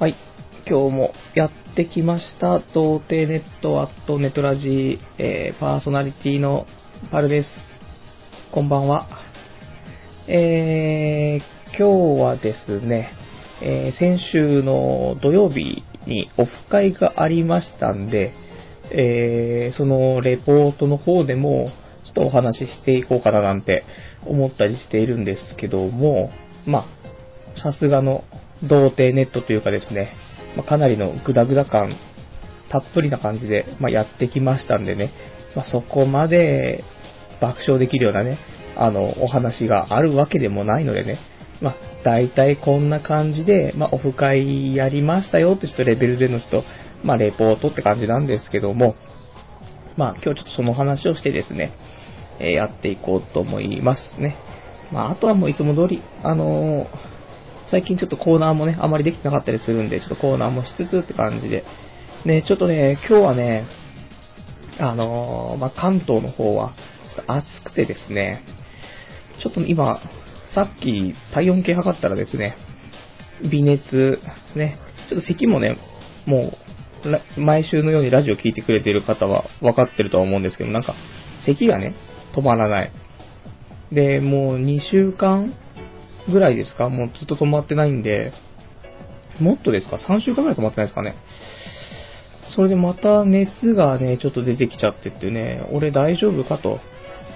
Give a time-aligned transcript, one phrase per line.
[0.00, 0.16] はい。
[0.68, 2.58] 今日もやってきました。
[2.74, 6.66] 童貞ネットアットネトラジー、えーパーソナリティの
[7.12, 7.48] パルです。
[8.50, 9.06] こんばんは。
[10.26, 13.12] えー、今日はですね、
[13.62, 18.32] えー先週の土曜日にオフ会がありましたんで、
[18.90, 21.70] えーそのレポートの方でも、
[22.04, 23.84] ちょっとお話ししていこうかななんて
[24.26, 26.32] 思ったりしているんですけども、
[26.66, 28.24] まあ、さすがの
[28.68, 30.12] 童貞ネットというかですね、
[30.56, 31.96] まあ、かなりのグダグダ感、
[32.70, 35.12] たっぷりな感じで、まあ、やってきましたんでね、
[35.54, 36.84] まあ、そこまで
[37.40, 38.38] 爆笑できるようなね、
[38.76, 41.18] あの、お話があるわけでもないのでね、
[41.60, 46.64] まあ、大体こんな感じで、まあ、オフ会やりましたよってちょっとレベルでのちょっと、
[47.04, 48.96] まあ、レポートって感じなんですけども、
[49.96, 51.72] まあ、今日ちょっとその話をしてですね、
[52.40, 54.36] えーやっていこうと思いますね。
[54.92, 57.13] まあ、あとはもういつも通り、あのー
[57.70, 61.64] 最近ちょっとコーナーもね、あまりできてなかったりするんで、ちょっとコーナーもしつつって感じで。
[62.24, 63.66] ね、ちょっとね、今日はね、
[64.78, 66.74] あのーまあ、関東の方は、
[67.14, 68.42] ちょっと暑くてですね、
[69.42, 70.00] ちょっと今、
[70.54, 72.56] さっき体温計測ったらですね、
[73.50, 74.18] 微熱、
[74.56, 75.76] ね、ちょっと咳もね、
[76.26, 76.52] も
[77.36, 80.94] う、毎週のようにラジオ聞いてくれてる方は分かってるとは思うんですけど、なんか、
[81.44, 81.94] 咳がね、
[82.34, 82.92] 止まらない。
[83.92, 85.54] で、もう2週間
[86.30, 86.88] ぐらいですか？
[86.88, 88.32] もうずっと止まってないんで、
[89.40, 91.14] もっとですか ?3 週間ぐらい止まってないですかね？
[92.54, 96.78] それでまた熱がね、ちょっと出てきちゃってってね、俺大丈夫かと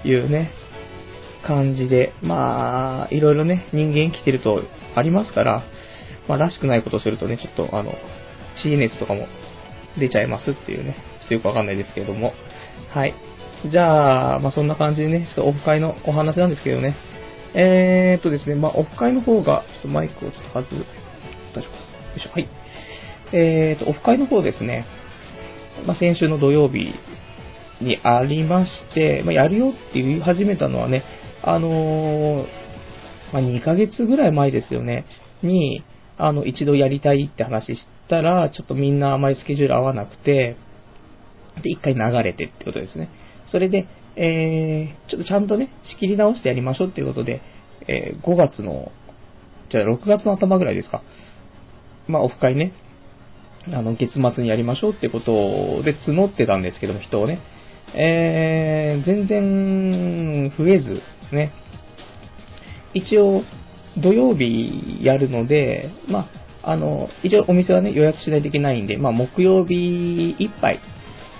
[0.05, 0.51] いうね、
[1.45, 4.61] 感じで、まあ、いろいろね、人間生きてると
[4.95, 5.63] ありますから、
[6.27, 7.93] まあ、らしくないことするとね、ちょっとあの、
[8.63, 9.27] 血熱とかも
[9.99, 12.33] 出ちゃいますっていうね、ちょっとよくわかんないですけれども。
[12.93, 13.13] はい。
[13.69, 16.95] じゃあ、まあそんな感じでね、ちょっとオフ会のお話なんですけどね。
[17.53, 20.73] えーっとですね、まあオフ会の方が、ちょっとマイクをちょっと外す。
[21.55, 22.31] 大丈夫かよいしょ。
[22.31, 22.49] はい。
[23.33, 24.85] えーっと、オフ会の方ですね、
[25.85, 26.93] まあ先週の土曜日
[27.81, 31.03] にありまして、まあやるよって言い始めたのはね、
[31.43, 32.47] あのー
[33.31, 35.05] まあ2ヶ月ぐらい前ですよね、
[35.43, 35.83] に、
[36.17, 40.57] あの、一度やりたいって話したら、ちょっとみんなあまりスケジュール合わなくて、
[41.63, 43.09] で、一回流れてってことですね。
[43.51, 47.41] それで、えー、ちょっとちゃんとね、仕切り直してやりましょうっていうことで、
[47.87, 48.91] えー5月の、
[49.69, 51.01] じゃあ6月の頭ぐらいですか。
[52.07, 52.73] まあ、オフ会ね、
[53.67, 57.39] あの、月末にやりましょうってことで募ってたんですけども、人をね。
[57.95, 61.53] えー、全然増えず、ね。
[62.93, 63.43] 一応、
[63.97, 66.29] 土曜日やるので、ま
[66.63, 70.79] あ、あの、一応お店はね、予約しないといけないんで、まあ、木曜日いっぱい、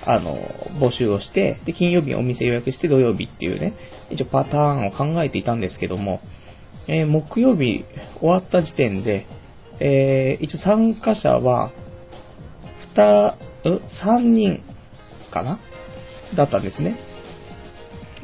[0.06, 0.38] あの、
[0.80, 3.74] 募集をして、で、金曜日にお店予約して土曜日っていうね、
[4.10, 6.22] 一応パターンを考えていたんですけども、
[6.88, 7.86] えー木曜日
[8.20, 9.26] 終わった時点で、
[9.80, 11.72] えー一応参加者は、
[12.96, 14.64] 二、う三人
[15.32, 15.60] かな？
[16.36, 16.98] だったんですね。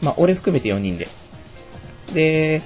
[0.01, 1.07] まあ、俺含めて4人で。
[2.13, 2.61] で、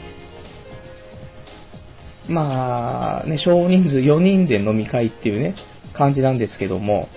[2.27, 5.55] まあ、ね、少人数4人で飲み会っていうね、
[5.93, 7.07] 感じなんですけども、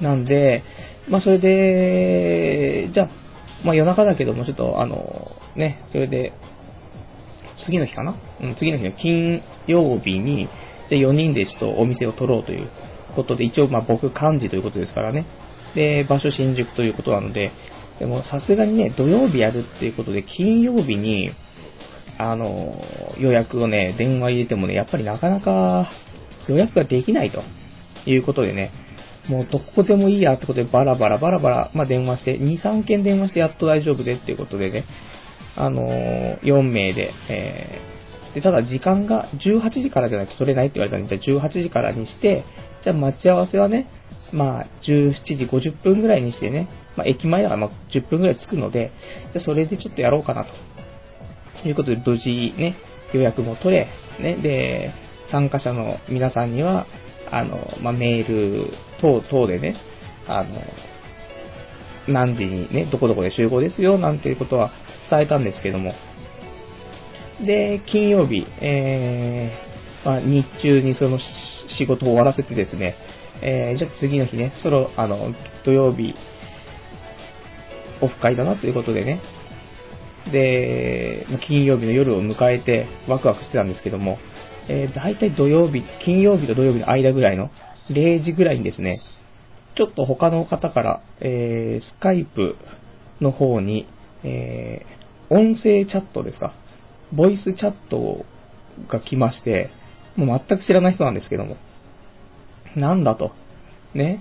[0.00, 0.62] なんで、
[1.08, 3.08] まあ、それで、じゃあ、
[3.64, 6.32] まあ、夜中だけども、ちょっと、あの、ね、それで、
[7.66, 8.14] 次の日かな？
[8.40, 10.48] うん、次の日の金曜日に、
[10.90, 12.70] で、4人でちょっとお店を取ろうという
[13.16, 15.26] ことで、一応、まあ、僕幹事ということですからね。
[15.74, 17.50] で、場所新宿ということなので、
[17.98, 21.32] でも、さすがにね、土曜日やるっていうことで、金曜日に、
[22.16, 22.74] あの、
[23.18, 25.90] 予約をね、電話入れてもね、やっぱりなかなか
[26.48, 27.42] 予約ができないと
[28.06, 28.70] いうことでね、
[29.28, 34.84] もうどこでもいいやってことでバラバラバラバラ、まあ、電話して、2、3件電話してやっと大丈夫でっていうことでね、
[35.56, 42.44] あのー4名で、えーで、ただ時間が18時からじゃないと取れないって言われたんで、じゃあ18時からにして、
[42.84, 43.90] じゃあ待ち合わせはね、
[44.32, 48.92] まあ17時50分ぐらいにしてね、まあ駅前だからまあ10分ぐらい着くので、
[49.32, 50.50] じゃあそれでちょっとやろうかなと。
[51.66, 52.76] いうことで、無事ね、
[53.12, 53.88] 予約も取れ、
[54.20, 54.92] ね、で、
[55.30, 56.86] 参加者の皆さんには、
[57.30, 58.70] あの、まあ、メール
[59.00, 59.76] 等々でね、
[60.26, 60.60] あの、
[62.08, 64.72] 何時にね、どこどこで集合ですよ、なんていうことは
[65.10, 65.94] 伝えたんですけども。
[67.44, 71.18] で、金曜日、えー、まあ、日中にその
[71.78, 72.96] 仕事を終わらせてですね、
[73.42, 75.32] えー、じゃあ次の日ね、その、あの、
[75.64, 76.14] 土曜日、
[78.00, 79.20] オフ会だなということでね、
[80.32, 84.18] で、金曜日の夜を迎えてワクワクしてたんですけども、
[84.68, 87.50] えー、大体土曜日、金曜日と土曜日の間ぐらいの
[87.90, 89.00] 0時ぐらいにですね、
[89.76, 92.56] ちょっと他の方から、えー、スカイプ
[93.20, 93.86] の方に、
[94.24, 96.52] えー、音声チャットですか、
[97.12, 98.24] ボイスチャット
[98.88, 99.70] が来まして、
[100.16, 101.56] もう全く知らない人なんですけども。
[102.76, 103.32] なんだと。
[103.94, 104.20] ね。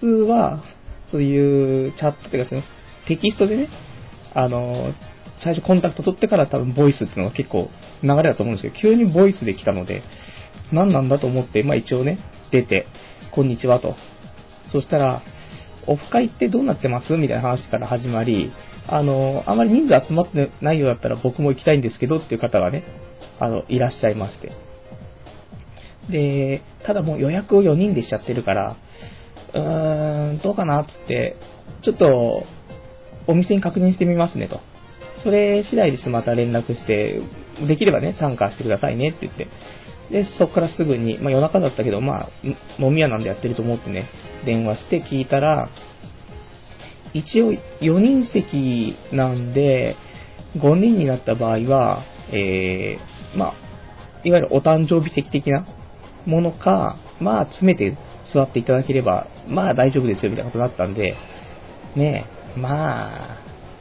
[0.00, 0.62] 通は、
[1.08, 2.62] そういうチャットっていうか、その
[3.06, 3.68] テキストでね、
[4.34, 4.94] あの、
[5.42, 7.68] 最初コンタクト取ってから多分ボイスっていうのが結構
[8.02, 10.02] 流れだと思うんですけど、急にボイスで来たので、
[10.72, 12.18] 何なんだと思って、まあ一応ね、
[12.50, 12.86] 出て、
[13.32, 13.94] こんにちはと。
[14.70, 15.22] そしたら、
[15.86, 17.12] オフ会ってどうなってます？
[17.16, 18.52] みたいな話から始まり、
[18.86, 22.84] あの、あまり人数集まってないようだったら僕も行きたいんですけどっていう方がね、
[23.38, 24.52] あの、いらっしゃいまして。
[26.10, 28.76] で、ただもう予約を4人でしちゃってるから、
[29.54, 31.36] うーん、どうかなってって、
[31.82, 32.44] ちょっと、
[33.26, 34.60] お店に確認してみますねと。
[35.22, 37.20] それ次第ですまた連絡して、
[37.66, 39.48] できればね、参加してくださいねって言って。
[40.12, 42.30] で、そこからすぐに、まあ夜中だったけど、まあ、
[42.78, 44.08] 飲み屋なんでやってると思ってね、
[44.44, 45.70] 電話して聞いたら、
[47.14, 49.96] 一応4人席なんで、
[50.56, 53.54] 5人になった場合は、えー、まあ、
[54.24, 55.66] いわゆるお誕生日席的な
[56.26, 57.96] ものか、まあ、詰めて
[58.32, 61.16] 座っていただければ、まあ大丈夫ですよみたいなことだったんで、
[61.96, 62.26] ね
[62.56, 63.38] え、まあ、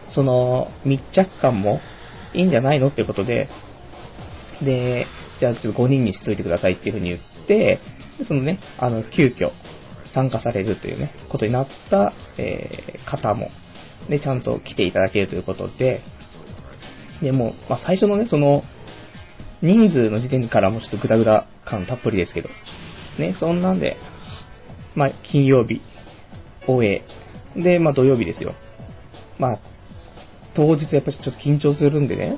[0.10, 1.80] その密着感も
[2.34, 3.50] いいんじゃないのってことで、
[4.62, 5.08] で、
[5.42, 7.80] じゃあちょっと5人にしといてくださいっていうふうに言って、
[8.28, 9.50] そのね、あの、急遽
[10.14, 13.50] 参加されるというね、ことになった、えー、方も、
[14.08, 16.02] ね、ちゃんと来ていただけるということで、
[17.24, 18.62] で、もまあ、最初のね、その、
[19.64, 22.50] 人数の時点からもちょっとグダグダ感たっぷりですけど、
[23.18, 23.98] ね、そんなんで、
[24.94, 25.82] まあ、金曜日、
[26.68, 27.02] 終え、
[27.60, 28.54] で、まあ、土曜日ですよ。
[29.40, 29.60] まあ、
[30.54, 32.38] 当日やっぱりちょっと緊張するんでね。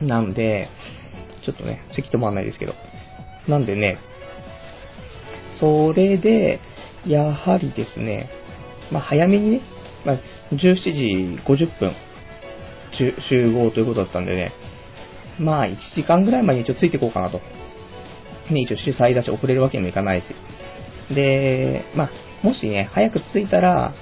[0.00, 0.68] なんで、
[1.44, 2.74] ちょっとね、席止まんないですけど。
[3.48, 3.98] なんでね、
[5.60, 6.60] それで、
[7.06, 8.30] やはりですね、
[8.90, 9.60] まあ、早めにね、
[10.04, 10.20] まあ、
[10.52, 11.92] 17時50分
[13.28, 14.52] 集合ということだったんでね、
[15.38, 17.40] まあ1時間ぐらい前に一応ついていこうかなと。
[18.50, 20.34] ね、一応主催だし遅れるわけにもいかないし。
[21.14, 22.10] で、まあ、
[22.42, 23.94] もしね、早く着いたら、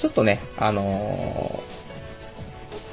[0.00, 1.60] ちょっとね、あの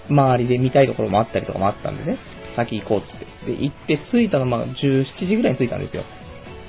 [0.09, 2.17] ー、周りで見たいところもあったりとかもあったんでね、
[2.55, 3.51] 先行こうっつって。
[3.51, 6.03] で、行って着いたのま17時ぐらいに着いたんですよ。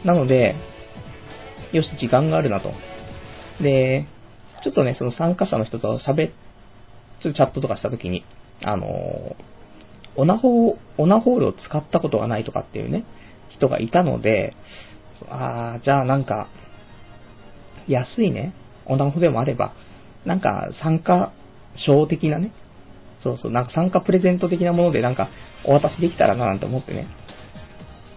[0.05, 0.55] なので、
[1.73, 2.73] よし、時間があるなと。
[3.63, 4.07] で、
[4.63, 6.31] ちょっとね、その参加者の人と喋っ、
[7.23, 8.25] ちょっとチャットとかしたときに、
[8.63, 9.37] あの、
[10.17, 13.05] オナホ、オナホールを使ったことがないとかっていうね、
[13.49, 14.55] 人がいたので、
[15.29, 16.49] ああ、じゃあなんか、
[17.89, 18.55] 安いね、
[18.87, 19.75] オナホでもあれば、
[20.25, 21.33] なんか参加
[21.77, 22.53] 賞的なね、
[23.27, 25.29] そうそう、なんか参加プレゼント的なものでなんか
[25.65, 27.09] お渡しできたらななんて思ってね。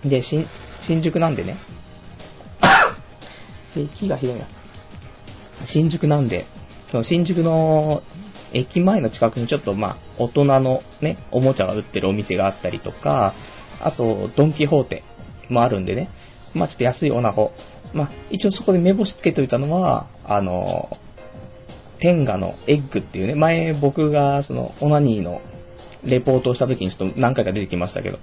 [0.06, 0.46] で、新、
[0.88, 1.58] 新宿なんでね、
[3.74, 4.46] 咳がひどいな。
[5.66, 6.46] 新宿なんで、
[6.92, 8.04] その新宿の
[8.54, 13.34] 駅前の近くにちょっとまあ、大人のね、おもちゃが売ってるお店があったりとか、
[13.82, 15.04] あと、ドンキホーテ
[15.50, 16.10] もあるんでね、
[16.54, 17.52] まあちょっと安いオナホ。
[17.94, 20.90] まあ一応そこで目星つけておいたのは、あの、
[22.00, 25.42] 天下のエッグっていうね、前僕がそのオナニーの
[26.04, 28.20] レポートをした時にちょっと何回か出てきましたけど、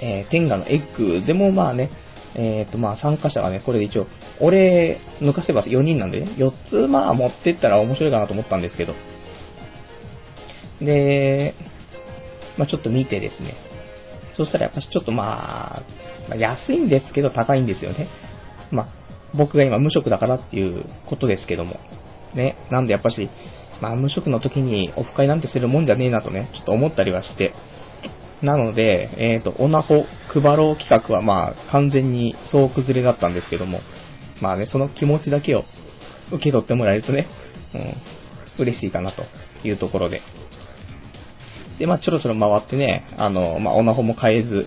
[0.00, 1.90] えー、天下のエッグでもまあね、
[2.34, 4.06] えっ、ー、とまあ参加者がね、これで一応、
[4.40, 8.94] 俺抜かせば4人なんでね、4つまあ持ってったら面白いかなと思ったんですけど、
[10.80, 11.54] で、
[12.56, 13.56] まあちょっと見てですね、
[14.36, 15.82] そしたらやっぱしちょっとまあ、
[16.28, 18.08] まあ、安いんですけど高いんですよね。
[18.70, 18.88] まあ
[19.36, 21.80] 僕が今無職だからっていうことですけども、
[22.34, 23.28] ね、なんでやっぱし、
[23.80, 27.54] まあ無職の時にオフ会なんてするもんじゃねえなとね、ちょっと思ったりはして、
[28.42, 33.80] なので、えっ、ー、と、オナホ配ろう企画はまあ完全に総崩れだったんですけども、
[34.40, 35.62] まあね、その気持ちだけを
[36.32, 37.28] 受け取ってもらえるとね、
[38.58, 39.24] うん、嬉しいかなと
[39.66, 40.22] いうところで。
[41.78, 44.66] で、まあちょろちょろ回ってね、あの、まあオナホも変えず、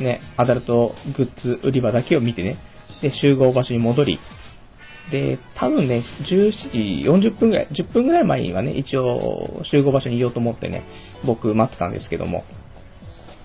[0.00, 2.58] ね、アダルトグッズ売り場だけを見てね、
[3.02, 4.18] で、集合場所に戻り、
[5.10, 10.84] で、多分ね、17時40分ぐらい、10分ぐらい前にはね、一応集合場所にいようと思ってね、
[11.26, 12.44] 僕待ってたんですけども、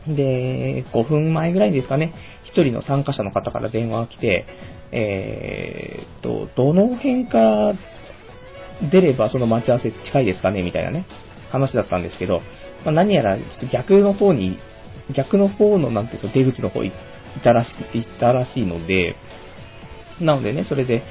[0.08, 2.14] で、5分前ぐらいですかね、
[2.54, 4.46] 1人の参加者の方から電話が来て、
[4.92, 7.74] えー、っと、どの辺から
[8.92, 11.06] 出ればその待ち合わせ近いですかねみたいなね、
[11.52, 12.42] 話だったんですけど、
[12.86, 14.60] まあ、何やらちょっと逆の方に、
[15.16, 19.16] 逆の方のなんていうの、出口の方行ったらし行ったらしいので、
[20.22, 21.04] なのでね、それで、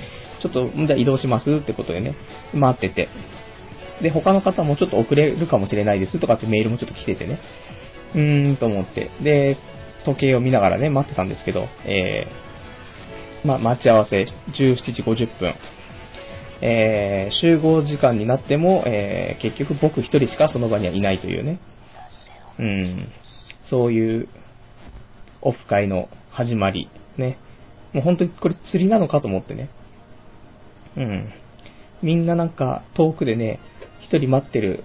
[0.43, 2.15] ちょっと、じゃあ移動しますってことでね、
[2.55, 3.09] 待ってて。
[4.03, 7.41] で、他の方もちょっと遅れるかもしれないですとかってメールもちょっと来ててね。
[8.15, 9.11] うーんと思って。
[9.23, 9.57] で、
[10.05, 15.55] 時計を見ながらね、待ってたんですけど、えー、ま待ち合わせ17時50分。
[16.63, 21.61] えー、集合時間になっても、えー、結局僕一人しかその場にはいないというね。
[22.59, 23.09] うん。
[23.69, 24.29] そういう
[25.43, 26.89] オフ会の始まり、
[27.19, 27.39] ね。
[27.93, 29.71] もう本当にこれ釣りなのかと思ってね。
[30.97, 31.29] うん。
[32.03, 33.59] みんななんか遠くでね、
[34.01, 34.85] 一人待ってる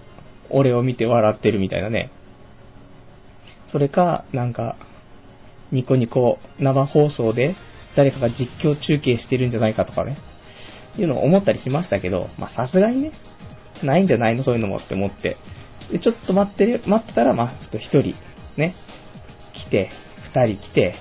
[0.49, 2.11] 俺を見て笑ってるみたいなね。
[3.71, 4.75] それか、なんか、
[5.71, 7.55] ニコニコ生放送で
[7.95, 10.17] 誰かが実況中継してるんじゃないかとかね。
[10.97, 13.13] いうのを思ったりしましたけど、まあさすがにね、
[13.81, 14.43] ないんじゃないの？
[14.43, 15.37] そういうのもって思って。
[15.89, 18.13] で、ちょっと待ってる、待ってたら、まあちょっと一人、
[18.57, 18.75] ね、
[19.53, 19.89] 来て、
[20.33, 20.95] 二人来て、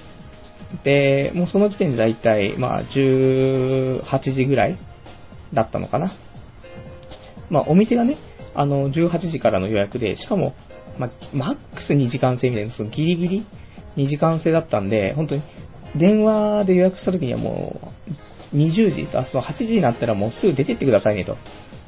[0.84, 4.78] で、もうその時点でだいたい、まあ18時ぐらい
[5.52, 6.12] だったのかな。
[7.50, 8.18] まあお店がね、
[8.54, 10.54] あの、18時からの予約で、しかも、
[10.98, 13.46] まあ、マックス2時間制みたいな、そのギリギリ
[13.96, 15.42] 2時間制だったんで、本当に、
[15.96, 17.80] 電話で予約した時にはも
[18.52, 21.36] う、20時、あ、その8時になったらもうすぐ出てってくださいね、と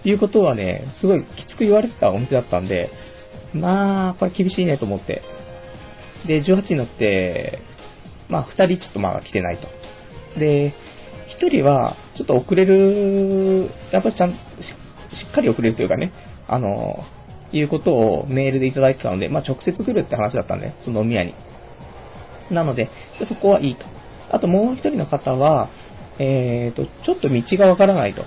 [0.04, 2.90] いうことはね、すごいきつく言われてたお店だったんで、
[3.52, 5.22] まあ、これ厳しいねと思って。
[6.26, 7.58] で、18時になって、
[8.28, 10.38] まあ、2人ちょっとまだ来てないと。
[10.38, 10.72] で、
[11.42, 14.36] 1人は、ちょっと遅れる、やっぱりちゃん、し
[15.30, 16.12] っかり遅れるというかね、
[16.46, 17.04] あの、
[17.52, 21.34] いうことをメールでいただいてたので、まあ、直接来るって話だったんで、その飲み屋に。
[22.50, 22.88] なので、
[23.24, 23.84] そこはいいと。
[24.30, 25.68] あともう一人の方は、
[26.18, 28.24] えっ、ー、と、ちょっと道がわからないと。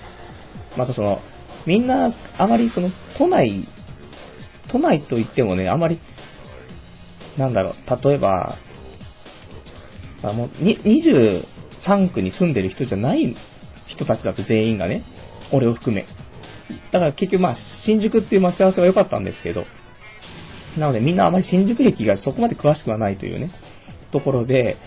[0.78, 1.20] またその、
[1.66, 3.68] みんな、あまりその、都内、
[4.70, 6.00] 都内といってもね、あまり、
[7.38, 8.58] なんだろう、例えば、
[10.24, 10.50] あもう
[11.86, 13.36] 23区に住んでる人じゃない
[13.88, 15.04] 人たちだと全員がね、
[15.52, 16.06] 俺を含め。
[16.92, 19.66] だから結局まあ、新宿っていう待ち合わせは良かったんですけど、
[20.78, 23.52] なのでみんなあまり新宿駅がそこまで詳しくはないというね、
[24.12, 24.78] ところで、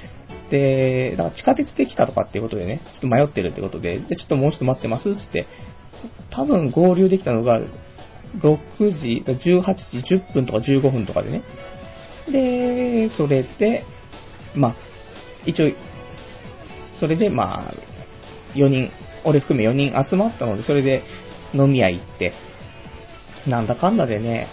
[0.50, 5.46] で、だから地下鉄できたとかっていうことでね、ちょっと迷ってるってことで、で、ちょっともうちょっと待ってますってって、
[6.30, 7.60] 多分合流できたのが、
[8.40, 8.58] 6
[8.98, 9.62] 時、18
[10.02, 11.42] 時10分とか15分とかでね。
[12.30, 13.84] で、それで、
[14.54, 14.76] まあ、
[15.46, 15.70] 一応、
[17.00, 17.74] それでまあ、
[18.54, 18.90] 4人、
[19.24, 21.02] 俺含め4人集まったので、それで
[21.54, 22.32] 飲み屋行って、
[23.46, 24.48] なんだかんだでね、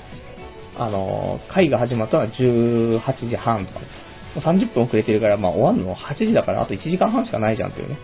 [0.78, 3.80] あの、会が始まったのは18時半とか、
[4.40, 7.98] 30分遅れてるから、まあ終わるの8時だからあと1時間半しかないじゃんというね。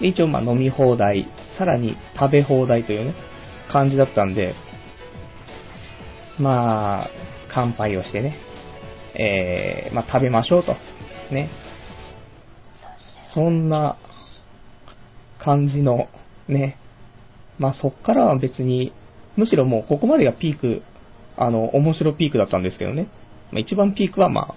[0.00, 3.14] で一応まあ飲み放題、さらに食べ放題というね、
[3.70, 4.54] 感じだったんで、
[6.38, 7.10] まあ、
[7.48, 8.36] 乾杯をしてね、
[9.14, 10.76] えー、まあ食べましょうと。
[11.30, 11.50] ね。
[13.34, 13.96] そんな
[15.38, 16.08] 感じの、
[16.48, 16.76] ね。
[17.58, 18.92] まあそっからは別に、
[19.36, 20.82] むしろもうここまでがピーク、
[21.36, 23.08] あの、面白ピークだったんですけどね。
[23.50, 24.54] まあ、一番ピークはまあ、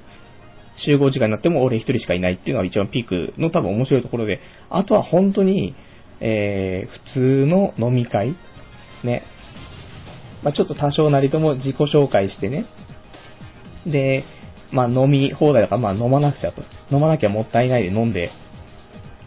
[0.77, 4.39] 集合時間になっても俺一人しかいないっていうのが一番ピークの多分面白いところで、
[4.69, 5.73] あとは本当に、
[6.19, 8.35] えー、普通の飲み会
[9.03, 9.23] ね。
[10.43, 12.65] まあ、ちょっと多少なりとも自己紹介してね。
[13.85, 14.25] で、
[14.71, 16.63] まあ飲み放題だからまあ飲まなくちゃと。
[16.91, 18.31] 飲まなきゃもったいないで飲んで。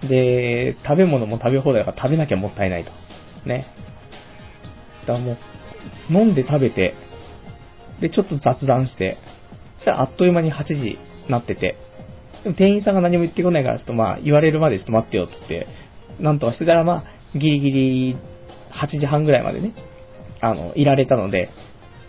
[0.02, 2.92] で、食べ物も食べ放題だから食べなきゃもったいないと。
[3.48, 3.66] ね。
[5.06, 5.38] だからもう、
[6.12, 6.94] 飲んで食べて、
[8.00, 9.18] で、ちょっと雑談して、
[9.76, 11.76] そしたらあっという間に8時なってて、
[12.44, 15.66] でも店員さんが何も言ってこないから、ちょっとまあ、言われるまでちょっと待ってよって言って、
[16.22, 18.16] なんとかしてたらまあ、ギリギリ
[18.70, 19.74] 8時半ぐらいまでね、
[20.40, 21.48] あの、いられたので、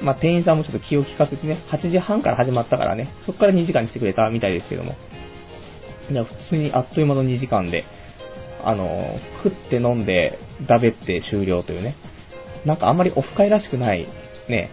[0.01, 4.96] まあ、店員さんもちょっと気を利かせてね、8時半から始まったからね、そこから2時間にしてくれたみたいですけども。
[6.09, 7.85] いや、普通にあっという間の2時間で、
[8.63, 11.95] あの、食って飲んで、だべって終了というね。
[12.65, 14.07] なんかあんまりオフ会らしくない、
[14.49, 14.71] ね、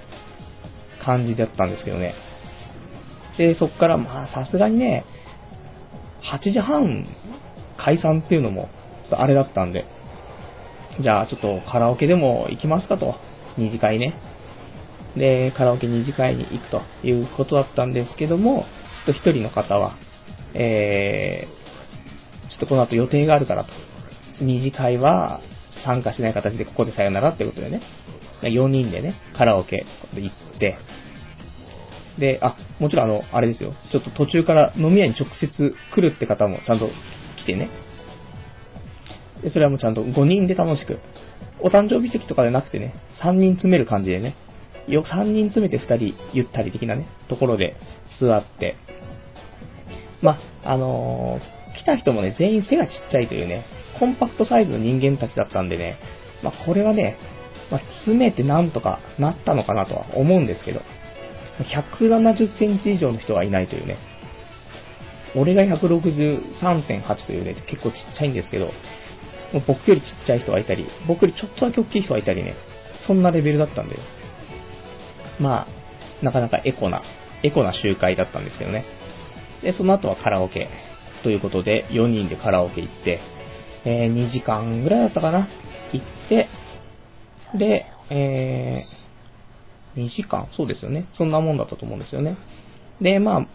[1.04, 2.14] 感じだったんですけどね。
[3.38, 5.04] で、そこからまあさすがにね、
[6.32, 7.06] 8時半
[7.78, 8.68] 解散っていうのも、
[9.12, 9.84] あれだったんで、
[11.00, 13.14] じゃあちょっとカラオケでも行きますかと、
[13.56, 14.14] 二次会ね。
[15.16, 18.64] で、カラオケ二次会に行くということだったんですけども、
[19.06, 19.96] ちょっと一人の方は、
[20.58, 23.70] えー、ちょっとこの後予定があるからと。
[24.40, 25.40] 二次会は
[25.84, 27.82] 参加しない形でここでさよならってことでね、
[28.42, 30.78] 4人でね、カラオケ行って、
[32.18, 33.74] で、あ、もちろんあの、あれですよ。
[33.92, 36.88] ちょっと途中から飲み屋に直接来るって方もちゃんと
[37.38, 37.68] 来てね。
[39.42, 40.98] で、それはもうちゃんと5人で楽しく。
[41.60, 44.34] お誕生日席とかでなくてね、3人詰める感じでね。
[44.88, 47.76] よ、3人詰めて2人ゆったり的なね、ところで
[48.20, 48.76] 座って。
[50.26, 53.64] ま、あのー、来た人もね、全員背がちっちゃいというね、
[54.00, 55.98] コンパクトサイズの人間たちだったんでね、
[56.42, 57.16] まあ、これはね、
[57.70, 60.80] まあ、詰めてなんとかなったのかなとは思うんですけど、
[61.60, 63.98] 170センチ以上の人はいないというね。
[65.36, 68.66] 俺が163.8というね、結構ちっちゃいんですけど、
[69.52, 72.56] もう僕よりちっちゃい人がいたり、僕よりちょっとだけ大きい人がいたりね、
[73.06, 73.96] そんなレベルだったんで、
[75.38, 77.02] まあ、なかなかエコな、
[77.42, 78.84] エコな集会だったんですよね。
[79.62, 80.68] で、その後はカラオケ
[81.22, 83.20] ということで、4人でカラオケ行って、
[83.84, 85.48] えー、2時間ぐらいだったかな
[85.92, 86.48] 行って、
[87.56, 91.06] で、えー、2時間そうですよね。
[91.14, 92.36] そんなもんだったと思うんですよね。
[93.00, 93.46] で、まあ、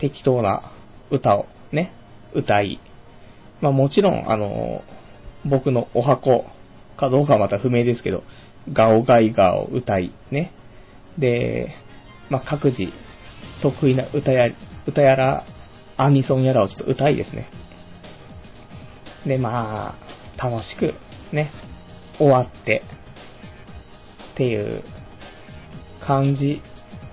[0.00, 0.72] 適当な
[1.10, 1.92] 歌をね、
[2.34, 2.80] 歌い、
[3.60, 4.82] まあもちろん、あの、
[5.44, 6.44] 僕のお箱
[6.96, 8.22] かどうかはまた不明ですけど、
[8.72, 10.52] ガオガイガーを歌い、ね。
[11.18, 11.74] で、
[12.28, 12.92] まあ各自
[13.62, 14.48] 得意な歌や、
[14.86, 15.44] 歌やら、
[15.96, 17.48] アニソンやらをちょっと歌いですね。
[19.26, 19.96] で、ま
[20.38, 20.94] あ、楽しく、
[21.34, 21.50] ね、
[22.18, 22.82] 終わって、
[24.34, 24.84] っていう
[26.06, 26.60] 感じ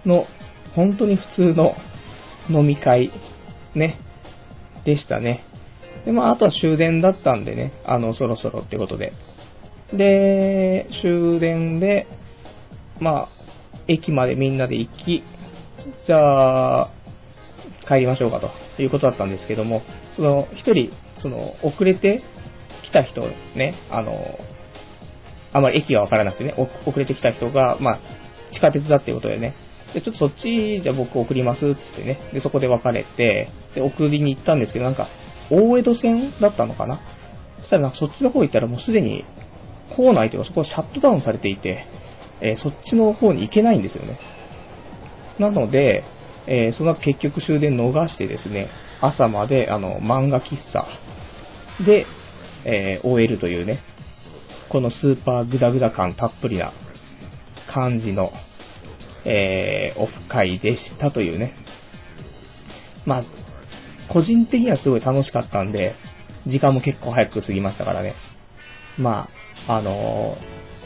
[0.06, 0.26] の、
[0.76, 1.76] 本当に普通の
[2.50, 3.12] 飲み会、
[3.76, 4.00] ね、
[4.86, 5.46] でしたね。
[6.06, 9.14] で、まあ、あとは終電だったんでね、あの、そろそろってことで。
[9.94, 12.08] で、終電で、
[13.00, 13.30] まあ、
[13.88, 15.24] 駅までみんなで行き、
[16.08, 16.92] じゃあ、
[17.88, 19.82] 帰りましょうかということだったんですけども、
[20.16, 22.22] その、一人、その、遅れて
[22.84, 23.22] 来た人
[23.56, 24.40] ね、あの、
[25.52, 28.00] あまり駅がわからなくてね、遅れてきた人が、まあ、
[28.54, 29.56] 地下鉄だっていうことでね、
[29.94, 32.20] で、ちょっとそっち、じゃあ僕送ります、つってね。
[32.34, 35.08] で、そこで別れて、で、送りに行ったんですけど、なんか、
[35.52, 37.02] 大江戸線だったのかな
[37.60, 39.26] そしたらなんかそっちの方行ったらもうすでに、
[39.96, 41.86] 構内というかそこはシャットダウンされていて、
[42.42, 44.18] えー、そっちの方に行けないんですよね。
[45.40, 46.04] なので、
[46.48, 48.70] えー、その後結局終電逃してですね、
[49.02, 50.86] 朝まであの漫画喫茶
[51.86, 52.06] で、
[52.66, 53.82] えー、終えるというね、
[54.70, 56.74] このスーパーグダグダ感たっぷりな
[57.74, 58.32] 感じの、
[59.26, 61.54] えー、オフ会でしたというね。
[63.06, 63.24] まあ、
[64.12, 65.96] 個人的にはすごい楽しかったんで、
[66.48, 68.16] 時間も結構早く過ぎましたからね。
[68.98, 69.30] ま
[69.68, 70.38] あ、あの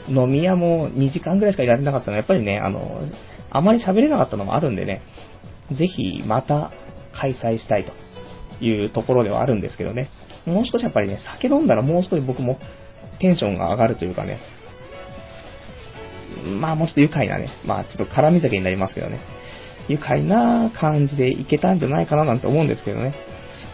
[0.08, 3.12] ー、飲み屋も2時間ぐらいしかいられなかったのは、やっぱりね、あのー、
[3.50, 5.02] あまり喋れなかったのもあるんでね、
[5.78, 6.72] ぜひまた
[7.14, 7.94] 開催したいと
[8.64, 10.10] いうところではあるんですけどね。
[10.46, 12.58] もう少しやっぱりね、酒飲んだらもう少し僕も
[13.20, 14.40] テンションが上がるというかね、
[16.60, 19.20] まあもうちょっと愉快なね、まあちょっと絡み酒になりますけどね、
[19.90, 23.14] 愉快な感じでいけたんじゃないかななんて思うんですけどね。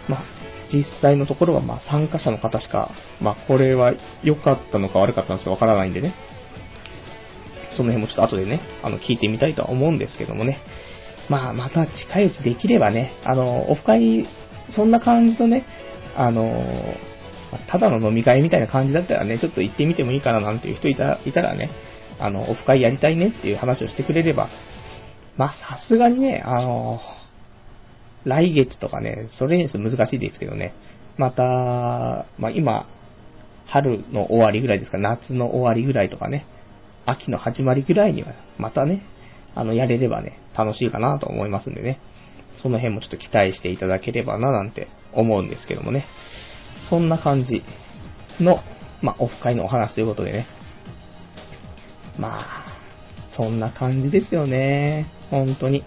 [0.07, 0.23] まあ
[0.73, 2.89] 実際のところはまあ参加者の方しか、
[3.21, 3.93] まあこれは
[4.23, 6.15] 良かったのか悪かったのかわからないんでね、
[7.73, 10.59] その辺もちょっと後でね、あの聞いてみたいとは思うんですけどもね。
[11.29, 14.27] まあまた近いうちできればね、あの、オフ会、
[14.75, 15.65] そんな感じのね、
[16.15, 16.95] あの、
[17.69, 21.69] ただの飲み会みたいな感じだったらね、ちょっと行ってみてもいいかななんていう人いたいたらね、
[22.19, 24.49] あの、オフ会やりたいねっていう話をしてくれれば、
[25.37, 26.99] まあ、さすがにね、あの、
[28.25, 30.73] 来月とかね、それにする難しいですけどね、
[31.17, 32.87] また、まあ今、
[33.65, 36.45] 春の終わりぐらいですか、夏の終わりぐらいとかね、
[37.05, 39.03] 秋の始まりぐらいには、またね、
[39.55, 41.99] あの、やれればね、楽しいかなと思いますんでね、
[42.61, 46.05] その辺もちょっと期待していただければななんて思うんですけどもね、
[46.89, 47.63] そんな感じ
[48.39, 48.59] の、
[49.01, 50.47] まあ、オフ会のお話ということでね、
[52.17, 52.65] まあ、
[53.35, 55.07] そんな感じですよね。
[55.29, 55.83] 本当に。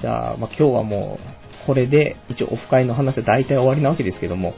[0.00, 4.54] じゃあ、まあ、今日はもう、これで、一応オフ会の話は大体終わりなわけですけども、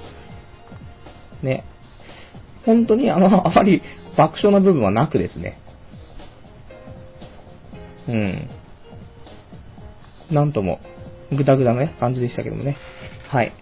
[1.43, 1.65] ね。
[2.69, 3.81] 本当にあの、 あまり
[4.15, 5.57] 爆笑な部分はなくですね。
[8.07, 8.51] うん。
[10.31, 10.79] なんとも、
[11.33, 12.77] ぐだぐだな、感じでしたけどもね。
[13.29, 13.53] はい。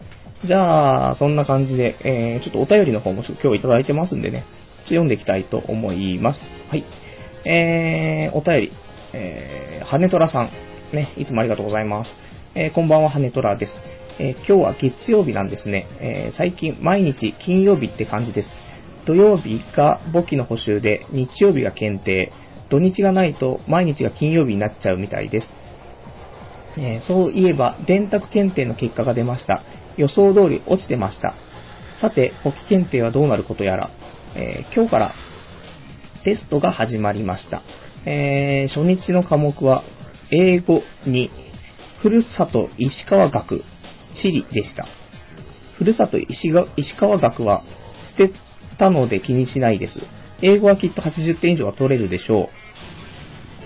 [0.44, 4.44] じゃあ、そんな感じで、えー、ちょっとお便りの方も今日いただいてますんでね、
[4.86, 6.40] 読んでいきたいと思います。
[6.68, 6.84] はい。
[7.44, 8.72] えー、お便り、
[9.12, 10.50] えー、羽虎さん、
[10.92, 12.10] ね、いつもありがとうございます。
[12.56, 13.72] えー、こんばんは、羽虎です。
[14.18, 15.86] えー、今日は月曜日なんですね。
[16.00, 18.65] えー、最近、毎日金曜日って感じです。
[19.06, 22.32] 土曜日が簿記の補修で、日曜日が検定、
[22.70, 25.46] 土日がないと毎日が金曜日になっちゃうみたいです。
[26.76, 29.62] えー、そういえば、電卓検定の結果が出ました。
[29.96, 31.34] 予想通り落ちてました。
[32.00, 33.90] さて、簿記検定はどうなることやら。
[34.34, 35.14] えー、今日から
[36.24, 37.62] テストが始まりました。
[38.04, 39.84] えー、初日の科目は、
[40.30, 41.30] 英語に、
[42.02, 43.62] ふるさと石川学、
[44.20, 44.86] 地理でした。
[45.78, 46.50] ふるさと石
[46.96, 47.62] 川学は
[48.16, 48.32] 捨て
[48.78, 49.94] たので気にしないです。
[50.42, 52.48] 英語はきっと80点以上は取れるでしょう。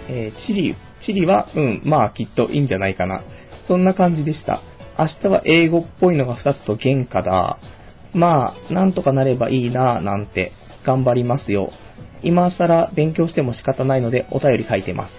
[0.09, 3.23] えー、地理、地理は、うん、まあきっといいんじゃないかな。
[3.67, 4.63] そんな感じでした。
[4.99, 7.59] 明日は英語っぽいのが2つと原価だ。
[8.13, 10.53] まあ、なんとかなればいいなぁ、なんて、
[10.85, 11.73] 頑張りますよ。
[12.23, 15.15] 今更勉強しても仕方ないのでお便り書いてます。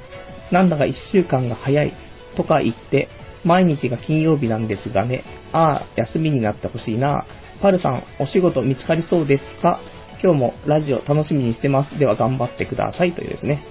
[0.52, 1.94] なんだか1週間が早い
[2.36, 3.10] とか言って、
[3.44, 5.24] 毎日が金曜日なんですがね。
[5.52, 7.41] ああ、休みになってほしいなぁ。
[7.62, 9.80] パルさん、お仕事見つかりそうですか？
[10.24, 12.00] 今日もラジオ楽しみにしてます。
[12.00, 13.14] では頑張ってください。
[13.14, 13.64] というですね。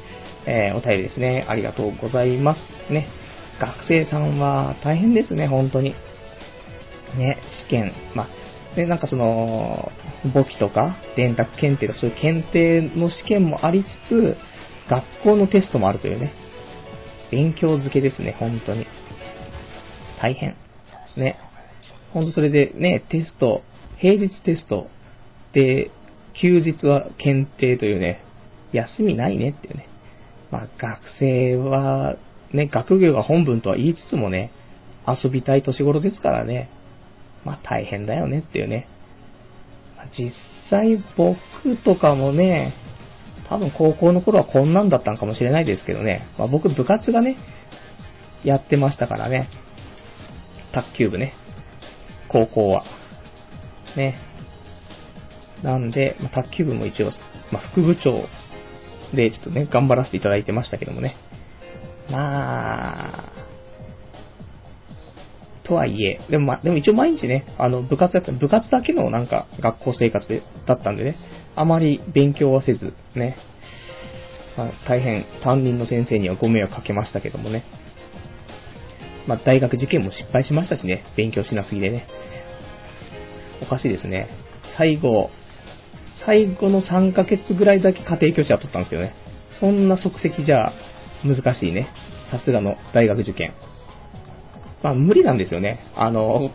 [0.47, 1.45] えー、お便りですね。
[1.49, 2.61] ありがとうございます。
[2.93, 3.09] ね。
[3.61, 5.97] 学生さんは大変ですね、本当に。
[7.17, 8.29] ね、試験、まあ、
[8.77, 9.91] で、なんかその、
[10.33, 14.37] 簿記とか、電卓検定とか、そういう検定の試験もありつつ、
[14.89, 16.33] 学校のテストもあるというね。
[17.33, 18.87] 勉強漬けですね、本当に。
[20.23, 20.55] 大変。
[21.17, 21.39] ね。
[22.13, 23.63] ほんとそれでね、テスト、
[24.01, 24.89] 平日テスト、
[25.53, 25.91] で、
[26.41, 28.23] 休日は検定というね、
[28.73, 29.89] 休みないねっていうね。
[30.51, 32.17] まあ、学生は、
[32.53, 34.53] ね、学業が本分とは言いつつもね、
[35.07, 36.71] 遊びたい年頃ですからね、
[37.45, 38.89] まあ大変だよねっていうね。
[40.17, 40.33] 実
[40.71, 41.37] 際僕
[41.85, 42.75] とかもね、
[43.49, 47.37] 多分高校の頃はこんなんだったんかもしれないですけどね、まあ、僕部活がね、
[48.45, 49.49] やってましたからね、
[50.73, 51.35] 卓球部ね、
[52.29, 53.00] 高校は。
[53.97, 54.17] ね。
[55.63, 57.11] なんで、まあ、卓球部も一応、
[57.53, 58.27] まあ、副部長
[59.15, 61.17] で、ちょっとね、頑張らせていただいてましたけどもね。
[62.11, 63.51] まあ、
[65.65, 71.17] とはいえ、でもま、でも一応毎日ね、あの、部活やった、部活だけのなんか学校生活でだったんでね、
[71.55, 73.37] あまり勉強はせず、ね、
[74.57, 77.65] まあ、大変担任の先生にはご迷惑かけましたけどもね。
[79.27, 82.07] まあ、大学受験も失敗しましたしね、勉強しなすぎでね。
[83.63, 84.29] おかしいですね。
[84.77, 85.31] 最後、
[86.25, 89.15] 最後の3ヶ月ぐらいだけ家庭教師は取ったんですけどね。
[89.59, 90.73] そんな即席じゃ
[91.25, 91.89] 難しいね。
[92.31, 93.55] さすがの大学受験。
[94.83, 95.81] まあ無理なんですよね。
[95.97, 96.51] あの、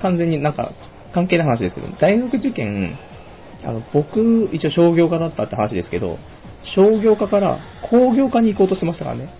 [0.00, 0.72] 完全になんか
[1.14, 2.98] 関係ない話ですけど、大学受験、
[3.64, 6.18] あの、僕、一応商業科だったって話ですけど、
[6.74, 9.32] 商業科から工業科に行こうとしてましたからね。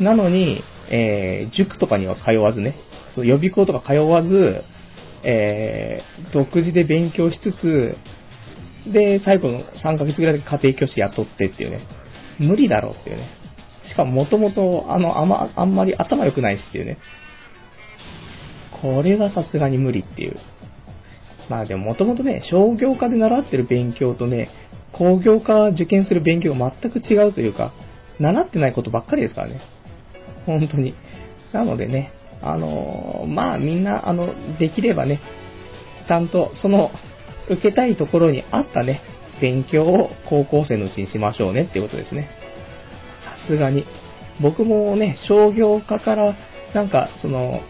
[0.00, 2.74] なのに、えー、塾とかには通わずね、
[3.14, 4.62] そう予備校とか通わず、
[5.24, 7.96] えー、独自で勉強しつつ、
[8.92, 11.80] で、最後の3ヶ月ぐらいで家庭教師雇ってっていうね、
[12.38, 13.28] 無理だろうっていうね。
[13.88, 16.98] しかももともと、あの、あま、あんまり頭良くないしっていうね。
[18.82, 20.36] これはさすがに無理っていう。
[21.48, 24.50] まあでももともとね、商業科で習ってる勉強とね、
[24.92, 27.72] 工業科受験する勉強が全く違うというか、
[28.18, 29.60] 習ってないことばっかりですからね。
[30.46, 30.94] 本当に。
[31.52, 32.12] なのでね、
[32.44, 35.20] あの、まあみんな、あの、できればね、
[36.06, 36.90] ちゃんとその
[37.48, 39.02] 受けたいところに合ったね、
[39.40, 42.28] 勉強を高校生のうちにしましょうねっていうことですね。
[43.24, 43.84] さすがに。
[44.40, 46.36] 僕もね、商業科から
[46.74, 47.60] なんか、その、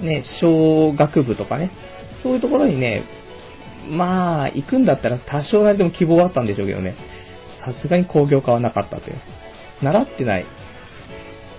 [0.00, 1.72] ね、小学部とかね、
[2.22, 3.04] そういうところにね、
[3.90, 6.96] まあ、行くんだったら多少なりでも希望はあったんでしょうけどね、
[7.64, 9.20] さすがに工業科はなかったという。
[9.82, 10.46] 習ってない。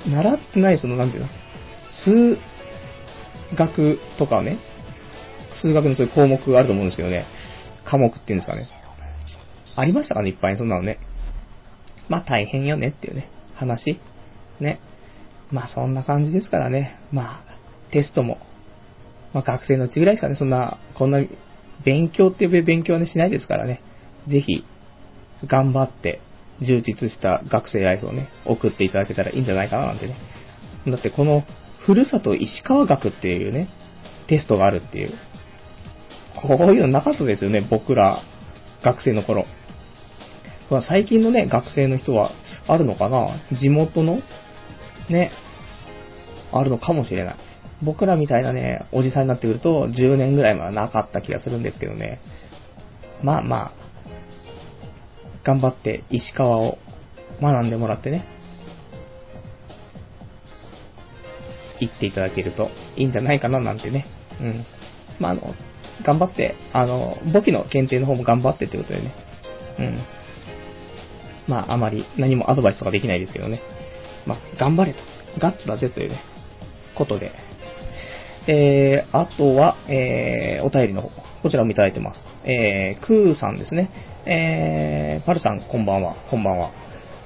[0.08, 1.30] 習ってない、その、なんていうの、
[2.06, 2.38] 数
[3.56, 4.60] 学とかね、
[5.62, 7.26] 数学のそういう項目があると思うんですけどね、
[7.86, 8.68] 科目っていうんですかね。
[9.76, 11.00] ありましたかね、いっぱいそんなのね。
[12.10, 14.00] まあ大変よねっていうね、話。
[14.60, 14.80] ね。
[15.52, 17.00] まあそんな感じですからね。
[17.12, 18.40] まあ、テストも、
[19.34, 21.20] まあ学生のうちぐらいしかね、そんな、こんな、
[21.86, 23.82] 勉強っていう勉強はね、しないですからね。
[24.28, 24.66] ぜひ、
[25.48, 26.20] 頑張って、
[26.62, 30.18] 充実した学生ライフをね、送っていただけたらいいんじゃないかななんてね。
[30.88, 31.46] だってこの、
[31.86, 33.70] ふるさと石川学っていうね、
[34.28, 35.14] テストがあるっていう。
[36.42, 38.22] こういうのなかったですよね、僕ら、
[38.84, 39.46] 学生の頃。
[40.70, 42.32] まあ、最近のね、学生の人は
[42.68, 43.28] あるのかな？
[43.60, 44.20] 地元の
[45.10, 45.32] ね、
[46.52, 47.36] あるのかもしれない。
[47.82, 52.22] 僕らみたいなね、おじさんになってくると、10年ぐらいはなかった気がするんですけどね。
[53.24, 53.72] まあまあ、
[55.44, 56.78] 頑張って石川を
[57.42, 58.26] 学んでもらってね、
[61.80, 64.06] 行っていただけるといいんじゃないかななんてね。
[64.40, 64.66] うん。
[65.20, 65.54] まあ、あの、
[66.04, 69.14] 頑張って、あの、簿記の検定の方も頑張ってってことでね。
[69.80, 70.04] うん。
[71.48, 73.62] まあ、あまり何もアドバイスとかできないですけどね。
[74.26, 75.00] まあ、頑張れと。
[75.40, 76.22] ガッツだぜというね、
[76.96, 77.32] ことで。
[78.48, 81.10] えー、あとは、えー、お便りの方、
[81.44, 82.22] こちらもいただいてます。
[82.44, 83.90] えー、クーさんですね。
[84.26, 86.72] えー、パルさん、こんばんは、こんばんは。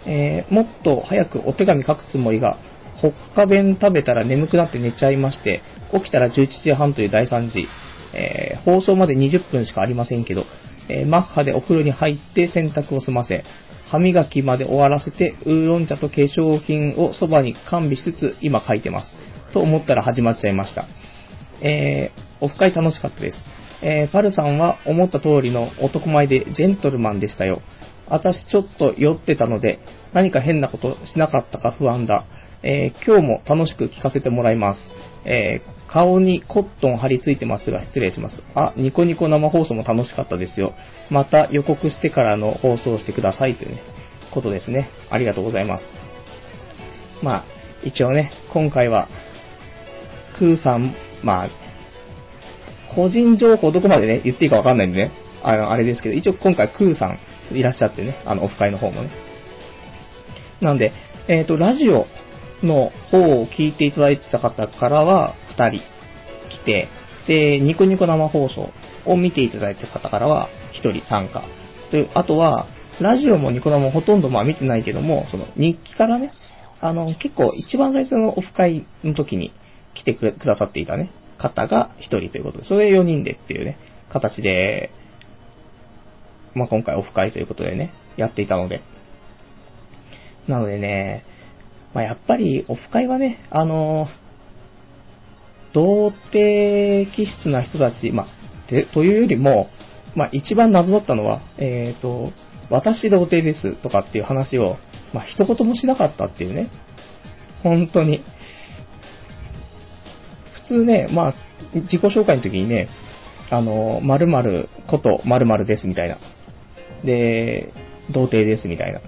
[0.06, 2.58] えー、もっと早くお手紙書くつもりが、
[3.04, 5.62] ほっか弁食べたら眠くなって寝ちゃいまして、
[5.94, 7.68] 起きたら11時半という大惨事。
[8.14, 10.46] えー、放送まで20分しかありませんけど、
[10.88, 13.44] えー、マッハでお風呂に入って洗濯を済ませ、
[13.92, 19.10] 歯磨きまで終わらせて、ウーロン茶と化粧品をそばに完備しつつ、今書いてます。
[19.52, 20.86] と思ったら始まっちゃいました。
[21.62, 23.38] えー、オフ会楽しかったです。
[23.82, 27.62] えー、パルさんは思った通りの男前でジェントルマンでしたよ。
[28.08, 29.80] 私ちょっと酔ってたので、
[30.14, 32.26] 何か変なことしなかったか不安だ。
[32.64, 34.80] えー、今日も楽しく聞かせてもらいます。
[35.26, 38.42] えー、顔にコットン貼り付いてますが失礼します。
[38.56, 40.74] あ、ニコニコ生放送も楽しかったですよ。
[41.10, 43.84] また予告してからの放送をしてくださいというね、
[44.34, 44.90] ことですね。
[45.10, 45.86] ありがとうございます。
[47.22, 47.46] まあ、
[47.84, 49.10] 一応ね、今回は、
[50.38, 51.50] クーさん、まあ、
[52.96, 55.12] 個人情報どこまでね、言っていいかわかんないんでね、
[55.44, 57.20] あの、あれですけど、一応今回クーさん
[57.52, 59.10] いらっしゃってね、あの、オフ会の方もね。
[60.62, 60.94] なんで、
[61.28, 62.08] えっ、ー、と、ラジオ
[62.66, 65.82] の方を聞いていただいてた方からは2人
[66.50, 66.90] 来て、
[67.28, 68.70] で、ニコニコ生放送
[69.06, 71.44] を見ていただいてた方からは1人参加。
[71.92, 72.68] で、あとは、
[73.00, 76.32] ラジオもニコ生もほとんどまあ見てないけども、その日記からね、
[76.80, 79.54] あの、結構一番最初のオフ会の時に
[79.94, 83.78] 来てくださっていたね、方が1人ということで、それ4人でっていうね、
[84.10, 84.92] 形で、
[86.54, 88.82] まあ、今回オフ会ということでね、やっていたので。
[90.48, 91.26] なのでね、
[91.94, 94.08] まあ、やっぱりオフ会はね、あの
[95.74, 98.28] 童貞気質な人たち、まあ、
[98.94, 99.70] というよりも、
[100.16, 102.32] まあ、一番謎だったのは、えっ、ー、と、
[102.70, 104.78] 私童貞ですとかっていう話を、
[105.14, 106.70] まあ、一言もしなかったっていうね。
[107.64, 108.24] 本当に。
[110.68, 111.34] 普通ね、まあ、
[111.74, 112.90] 自己紹介の時にね、
[113.50, 116.18] あの、〇〇こと〇〇ですみたいな。
[117.04, 117.74] で、
[118.12, 119.02] 童貞ですみたいな。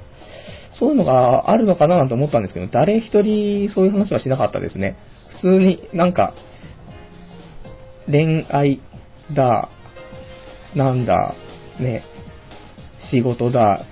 [0.80, 4.98] そういうのがあるのかななんて思ったんですけど、誰一人そういう話はしなかったですね。
[5.42, 6.34] 普通になんか、
[8.08, 8.82] 恋愛
[9.34, 9.70] だ、
[10.76, 11.34] なんだ、
[11.80, 12.04] ね、
[13.12, 13.86] 仕事だ、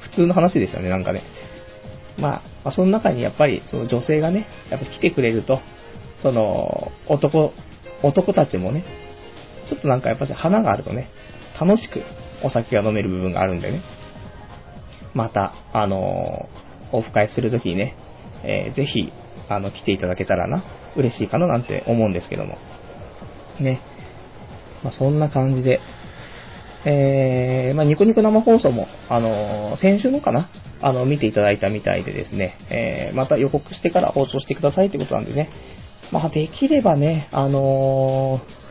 [0.00, 1.22] 普通の話でしたね、なんかね。
[2.18, 5.60] まあ、その中にやっぱり、その女性がね、やっぱ来てくれると、
[6.22, 7.52] その、男、
[8.02, 8.84] 男たちもね、
[9.68, 11.08] ちょっとなんかやっぱり花があるとね、
[11.60, 12.02] 楽しく
[12.42, 13.82] お酒が飲める部分があるんでね。
[15.14, 17.96] また、あのー、オフ会するときにね、
[18.44, 19.12] えー、ぜひ、
[19.48, 20.64] あの、来ていただけたらな、
[20.96, 22.58] 嬉しいかななんて思うんですけども。
[23.60, 23.80] ね。
[24.82, 25.80] まあ、そんな感じで、
[26.84, 35.48] えー、まあ、ニコニコ生放送も、あのー、先週のかなあの、見ていただいたみたいでですね、えー、また予告してから放送してくださいってことなんでね、
[36.10, 38.61] まあ、できればね、あのー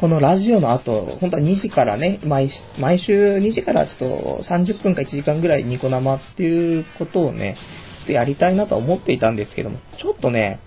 [0.00, 7.56] このラジオの後、本当は2時からね、毎毎週2時からちょっと30分か1時間ぐらいニコ生っていうことをね、
[8.00, 10.60] ちょっとやりたいなとは思っていたんですけども、ちょっとね、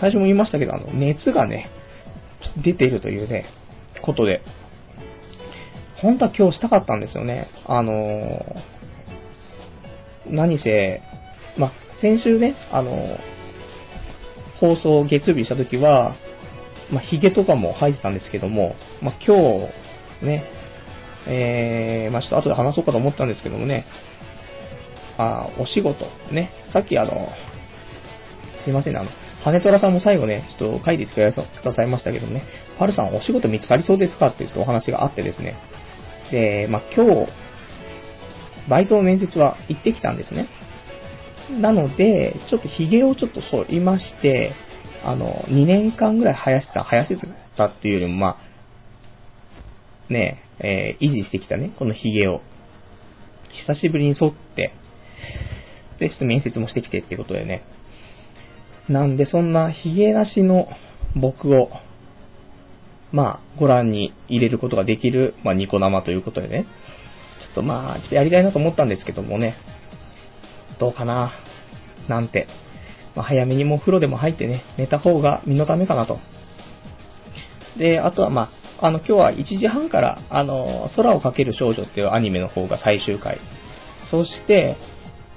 [0.00, 1.70] 最初も言いましたけど、あの、熱がね、
[2.62, 3.46] 出ているというね、
[4.02, 4.42] ことで、
[6.02, 7.48] 本当は今日したかったんですよね。
[7.64, 8.44] あのー、
[10.26, 11.00] 何せ、
[11.56, 11.72] ま
[12.02, 13.18] 先週ね、あのー、
[14.60, 16.16] 放送月日した時は、
[16.90, 19.36] まあ、髭とかも生えてたんですけども、まあ、今
[20.20, 20.44] 日、ね、
[21.26, 23.86] えー、まあ、ちょっと後で話そうかと思ったんですけどもね、
[25.18, 27.28] あお仕事、ね、さっきあの、
[28.64, 29.10] すいません、あの、
[29.44, 32.44] 羽虎さんも最後ね、ちょっと書いてくださいましたけどもね、
[32.78, 35.56] パルさんお仕事見つかりそうですかっていうお話があってですね、
[36.30, 37.28] で、まあ、今日、
[38.68, 40.48] バイトの面接は行ってきたんですね。
[41.60, 44.52] なので、ちょっと髭をちょっと剃りまして、
[45.04, 47.16] あの、2年間ぐらい生やした、生やして
[47.56, 48.38] たっていうよりも、ま
[50.08, 52.40] あ、ねえ、ー、維持してきたね、この髭を、
[53.66, 54.72] 久しぶりに剃って、
[55.98, 57.62] で、ちょっと面接もしてきてってことでね。
[58.88, 60.68] なんで、そんな髭なしの
[61.14, 61.70] 僕を、
[63.12, 66.66] まあ、ご覧に入れることができる、まあ、ニコ生ということでね。
[67.40, 69.56] ちょっとまあ、ちょっとやりたいなと思ったんですけどもね。
[70.78, 71.32] どうかな
[72.08, 72.46] なんて
[73.16, 76.18] まあ、早めにもう風呂でも入ってね、寝た方が身のためかなと。
[77.78, 78.50] で、あとはま
[78.80, 83.40] あ、あの、今日は1時半から、あの、空をかける少女っていうアニメの方が最終回。
[84.10, 84.76] そして、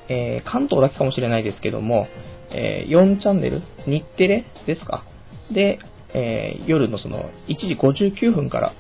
[0.10, 2.08] えー、関東だけかもしれないですけども、
[2.52, 5.06] えー、4チャンネル、日テレですか？
[5.52, 5.80] で、
[6.14, 8.74] えー、夜のその、1時59分から、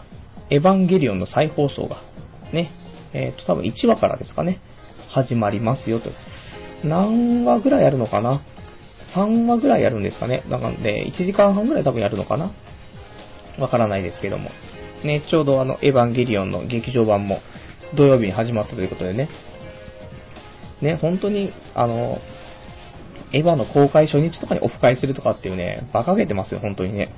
[0.50, 2.02] エヴァンゲリオンの再放送が、
[2.52, 2.72] ね、
[3.14, 4.60] えっ、と、多分1話からですかね、
[5.10, 6.10] 始まりますよと。
[6.84, 8.42] 何話ぐらいあるのかな？
[9.16, 10.44] 3話ぐらいやるんですかね。
[10.50, 12.52] なので、1時間半ぐらい多分やるのかな
[13.60, 14.52] わからないですけども。
[15.04, 17.40] ね、ちょうどあの、エヴァンゲリオンの劇場版も
[17.96, 19.30] 土曜日に始まったということでね。
[20.82, 22.20] ね、本当に、あの、
[23.32, 27.14] エヴァの公開初日とかにオフ会するとかっていうね、馬鹿げてますよ、本当にね。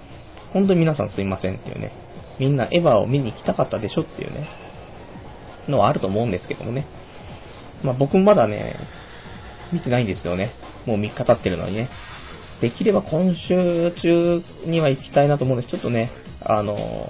[0.54, 1.92] 本当に皆さんすいませんっていうね。
[2.40, 4.48] みんなエヴァを見に行きたかったでしょっていうね、
[5.68, 6.88] のはあると思うんですけどもね。
[7.84, 8.76] まあ僕もまだね、
[9.72, 10.52] 見てないんですよね。
[10.86, 11.90] もう3日経ってるのにね。
[12.62, 15.72] できれば今週中には行きたいなと思うんです。
[15.72, 17.10] ちょっとね、あの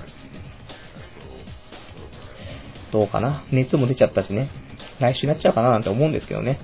[2.92, 3.44] どうかな。
[3.52, 4.50] 熱も出ちゃったしね。
[5.00, 6.60] 来週になっちゃうかななんて思うんですけどね。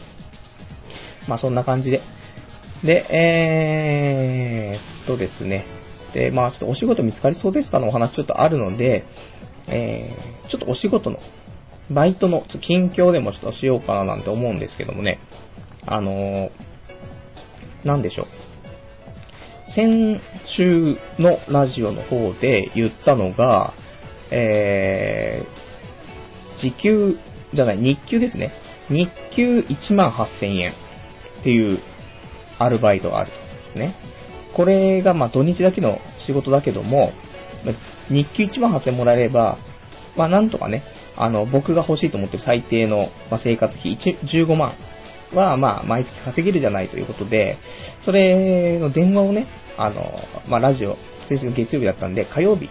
[1.28, 2.00] まあそんな感じで。
[2.84, 5.64] で、えー、っとですね。
[6.12, 9.04] で、まあちょっとお仕事見つかりそうですかのお話ちょっとあるので、
[9.68, 11.18] えー、ちょっとお仕事の
[11.90, 15.20] バイトの近況でもちょっとしようかななんて思うんですけどもね、
[15.86, 16.50] あのー、
[17.84, 18.26] なんでしょう。
[19.74, 20.20] 先
[20.56, 23.74] 週のラジオの方で言ったのが、
[24.30, 27.16] えー、時給、
[27.54, 28.52] じゃない、日給ですね。
[28.88, 30.72] 日給1万8000円
[31.40, 31.80] っていう
[32.58, 33.30] アルバイトがある
[33.74, 33.78] と。
[33.78, 33.94] ね。
[34.56, 37.12] これがまあ土日だけの仕事だけども、
[38.08, 39.58] 日給1万8000円もらえれば、
[40.16, 40.82] まあなんとかね、
[41.16, 44.74] あの、僕が欲しいと思ってる最低の、ま生活費15万
[45.38, 47.58] は、まあ、毎月稼げるじゃないということで、
[48.04, 49.46] それの電話をね、
[49.78, 50.12] あの、
[50.48, 50.96] まあ、ラジオ、
[51.28, 52.68] 先週の月曜日だったんで、火曜日、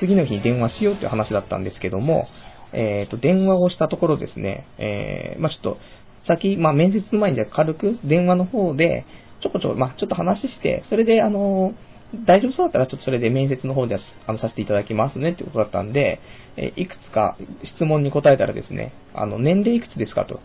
[0.00, 2.26] 次の日に電話しようっていう話だったんですけども、
[2.72, 5.78] えっ、ー、と、電話をしたところですね、えー、まあ、ちょっと、
[6.26, 9.04] 先、まあ、面接の前にじゃ軽く電話の方で、
[9.40, 11.74] ちょこちょこ、まあ、ちょっと話して、それで、あの
[12.14, 16.20] 大丈夫そうだったらちょっとそれで面接の方であのさせていただきますねってことだったんで、
[16.56, 20.40] えいくつか質問に答えたらですね、あの、年齢いくつですかと。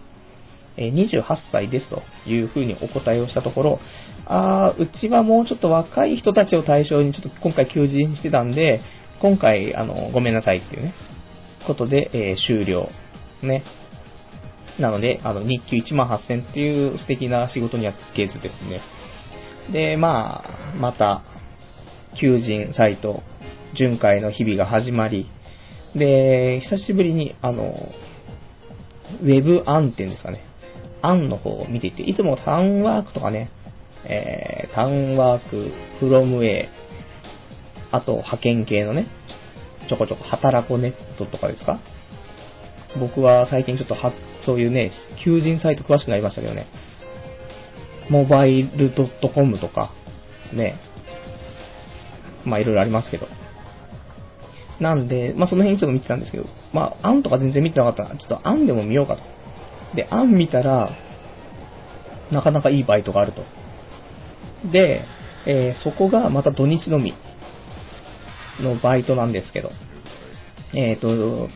[0.78, 3.80] 28歳ですというふうにお答えをしたところ、
[4.26, 8.82] あーうちはもうちょっと若い人たちを対象にちょっと今回求人してたんで、
[9.22, 10.94] 今回、あの、ごめんなさいっていうね、
[11.66, 12.90] ことで、えー、終了。
[13.42, 13.64] ね。
[14.80, 18.82] なので、あの、日給1万8000っていう素敵な仕事にはつけずですね。
[19.72, 21.24] で、まあ、また、
[22.20, 23.24] 求人サイト、
[23.76, 25.30] 巡回の日々が始まり、
[25.96, 27.74] で、久しぶりに、あの、
[29.22, 30.44] ウェブ案っていうんですかね、
[31.04, 33.52] 案の方を見ていて、いつもタウンワークとかね、
[34.06, 36.70] えー、タウンワーク、フロムウェイ、
[37.92, 39.08] あと派遣系のね、
[39.88, 41.80] ちょこちょこ働こネットとかですか？
[43.00, 44.13] 僕は最近ちょっとは、
[44.46, 44.92] そういうね、
[45.24, 46.68] 求人サイト詳しくなりましたけどね、
[48.10, 48.92] モバイル
[49.34, 49.92] .com とか、
[50.54, 50.80] ね、
[52.46, 53.28] まあいろいろありますけど。
[54.80, 59.24] なんで、まあその辺ちょっと見てたんですけど、まあ、案とか全然見てなかったら、ちょっと案でも見ようかと。
[59.96, 60.92] で、案見たら、
[62.32, 63.44] なかなかいいバイトがあると。
[64.72, 65.06] で、
[65.46, 67.14] えー、そこがまた土日のみ
[68.60, 69.72] のバイトなんですけど、
[70.74, 71.50] えっ、ー、と、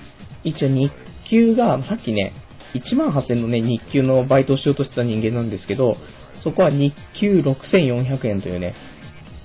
[0.43, 0.91] 一応日
[1.29, 2.33] 給が、さっきね、
[2.75, 5.97] 1万8000のね、日給のバイトをしようとしてた人間なんですけど、
[6.43, 8.75] そこは日給6400円というね、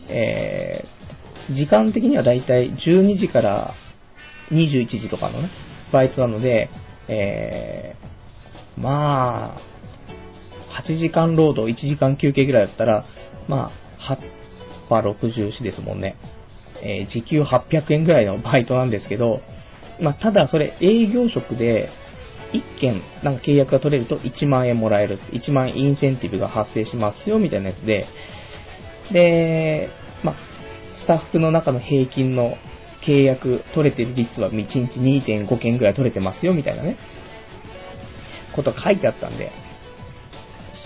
[0.08, 0.84] え
[1.50, 3.74] 時間的にはだいたい12時から
[4.50, 5.50] 21時とかのね、
[5.92, 6.70] バイトなので、
[7.08, 8.11] えー、
[8.76, 9.72] まあ、
[10.82, 13.04] 8時間労働、1時間休憩ぐらいだったら、
[13.48, 14.42] まあ、8
[14.88, 16.16] 波64ですもんね。
[16.82, 19.40] えー、時給800円ぐらいのバイトなんですけど、
[20.00, 21.90] まあ、ただそれ営業職で、
[22.52, 25.18] 1件なんか契約が取れると1万円もらえる。
[25.32, 28.06] 1万インセンティブが発生しますよ、みたいなやつで、
[29.12, 29.88] で、
[30.22, 30.36] まあ、
[31.02, 32.56] スタッフの中の平均の
[33.06, 36.96] 契約取れてる率は1日2.5件ぐらい取れてますよ、みたいなね、
[38.54, 39.50] こと書いてあったんで、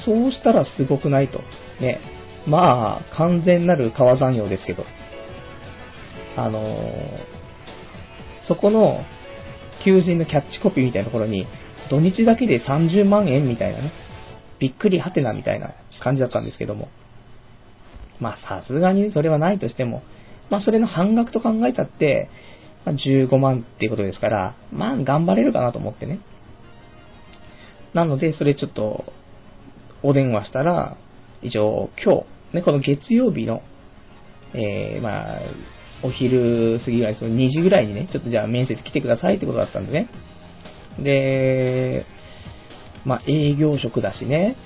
[0.04, 1.40] そうしたらすごくないと。
[1.80, 2.00] ね。
[2.46, 4.84] まあ、完全なる川残用ですけど、
[6.36, 6.66] あのー、
[8.46, 9.04] そこの
[9.84, 11.46] 求人のキャッチコピーみたいなところに、
[11.90, 13.92] 土日だけで30万円みたいなね、
[14.58, 16.88] びっくりはてなみたいな感じだったんですけども、
[18.20, 20.02] まあさすがにそれはないとしても、
[20.50, 22.28] まあそれの半額と考えたって、
[22.84, 26.20] まあ、15万っていうことですから、まあ頑張れるかなと思ってね。
[27.96, 29.10] なので、それちょっと、
[30.02, 30.98] お電話したら、
[31.40, 33.62] 一応今日、ね、この月曜日の、
[34.52, 35.40] えー、まあ、
[36.02, 40.10] お昼過ぎぐらい、その2時ぐらいにね、ちょっとじゃあ面接来てくださいってことだったんでね。
[40.98, 42.04] で、
[43.06, 44.56] まあ営業職だしね、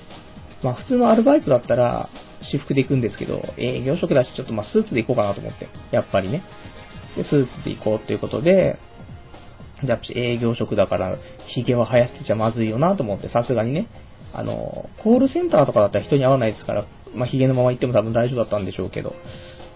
[0.61, 2.09] まあ普通のアルバイトだったら、
[2.41, 5.69] 私服で行くんですけど、営業職だし、ちょっとまあスーツで行こうかなと思って。
[5.91, 6.43] やっぱりね。
[7.15, 8.77] で、スーツで行こうっていうことで、
[9.83, 11.17] じゃあ営業職だから、
[11.53, 13.87] 髭は生やしてちゃまずいよなと思って、さすがにね。
[14.33, 19.15] あの、コールセンターとかだったら人に会わないですから、まあ髭のまま行っても多分大丈夫だったんでしょうけど。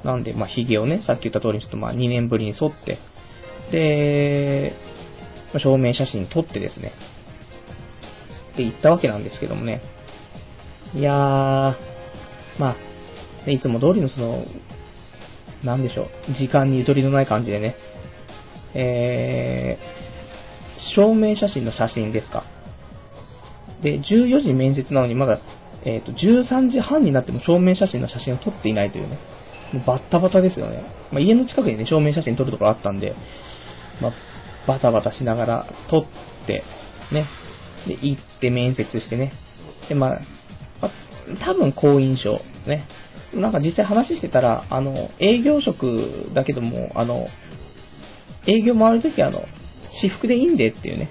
[0.03, 2.99] なんで、まあ髭をね、さっき言った通りにちょっとまあ2年ぶりに沿って、
[3.71, 4.73] で、
[5.53, 6.93] まあ、証明写真撮ってですね。
[8.57, 9.82] で、行ったわけなんですけどもね。
[10.93, 11.75] いやー、
[12.59, 12.75] ま
[13.45, 14.45] あ、いつも通りのその、
[15.63, 17.75] なんでしょう、時間にゆとりのない感じでね、
[18.76, 22.43] えー、証明写真の写真ですか？
[23.82, 25.39] で、14時面接なのにまだ、
[25.86, 29.17] えっ、ー、と、13時半になっても証明写真の写真を撮っていないというね、
[29.73, 30.84] もうバッタバタですよね。
[31.11, 33.15] まあ、家の近くにね、証明写真撮るところあったんで、
[34.01, 34.13] まあ、
[34.67, 36.05] バタバタしながら撮っ
[36.47, 36.63] て、
[37.11, 37.28] ね、
[37.88, 39.34] で、行って面接してね、
[39.88, 40.13] で、ま
[40.82, 40.89] あ、
[41.45, 42.39] 多分好印象。
[42.67, 42.88] ね。
[43.34, 47.28] なんか実際話してたら、あの、営業職だけども、あの、
[48.47, 49.45] 営業回るときあの、
[50.01, 51.09] 私服でいいんでっていうね、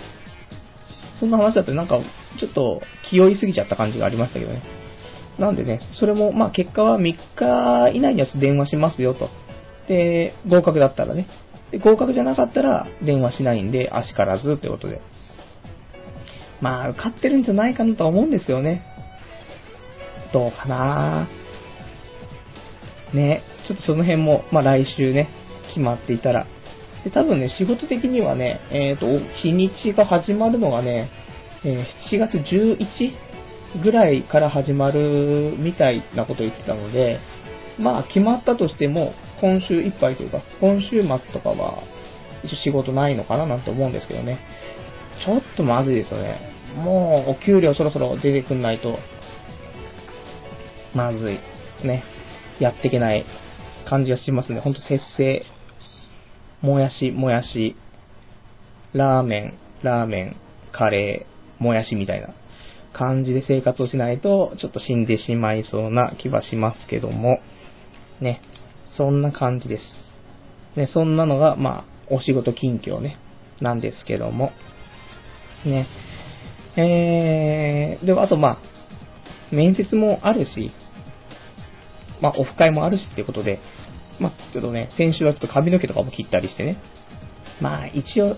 [1.19, 2.01] そんな話だとなんか、
[2.41, 4.63] ちょっと気負いすぎちゃった感じがありましたけどね。
[5.39, 9.31] なんでね、それも、まあ結果は3日以内には電話しますよと。
[9.89, 11.27] で、合格だったらね。
[11.71, 15.01] で、合格じゃなかったら電話しないんで、足からずということで。
[16.61, 18.85] まあ、受かってるんじゃないかなとは思うんですよね。
[20.33, 21.29] どうかな
[23.13, 25.29] ね、ちょっとその辺も、まあ来週ね、
[25.69, 26.47] 決まっていたら。
[27.05, 29.07] で、多分ね、仕事的にはね、えっ、ー、と、
[29.43, 31.11] 日にちが始まるのがね、
[31.65, 37.19] えー、7月11ぐらいから始まるみたいなことを言ってたので、
[37.79, 41.83] まあ決まったとしても、今週いっぱいというか、今週末とかは、
[42.43, 44.39] 一応仕事ないのかななんて思うんですけどね。
[45.25, 46.39] ちょっとまずいですよね。
[46.77, 48.99] もう、お給料そろそろ出てくんないと、
[50.95, 51.39] まずい。
[51.87, 52.05] ね。
[52.61, 53.25] やっていけない
[53.89, 54.61] 感じがしますね。
[54.61, 55.45] ほんと節制。
[56.65, 57.77] もやし、もやし、
[58.95, 60.37] ラーメン、ラーメン、
[60.73, 62.29] カレー、もやしみたいな
[62.95, 67.41] 感じで生活をしないと、ちょっと死んでしまいそうな気はしますけども、
[68.23, 68.41] ね。
[68.97, 69.83] そんな感じです。
[70.75, 73.19] ね、そんなのが、まあ、お仕事近況ね、
[73.61, 74.53] なんですけども、
[75.67, 75.87] ね。
[76.77, 78.59] えー、でもあとま
[79.53, 80.73] あ、面接もあるし、
[82.23, 83.61] まあ、オフ会もあるしっていうことで、
[84.21, 86.79] まあ、ちょっとね、先週はちょっと髪の毛とかも切ったりしてね。
[87.61, 88.37] まあ、一応、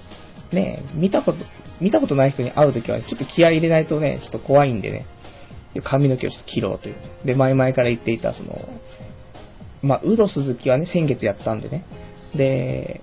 [0.52, 1.38] ね、見たこと、
[1.80, 5.06] 見たことない人に会うときは、ちょっと気合い入れないとね、ちょっと怖いんでね、
[5.74, 6.96] で髪の毛をちょっと切ろうという。
[7.24, 8.68] で、前々から言っていた、その、
[9.82, 11.84] まあ、ウド鈴木はね、先月やったんでね。
[12.34, 13.02] で、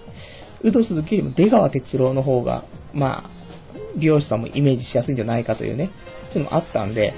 [0.62, 3.30] ウド鈴木よりも出川哲郎の方が、まあ、
[3.98, 5.92] 美容師さんもイメージしやすいんじゃないかというね、
[6.32, 7.14] そういうのもあったんで、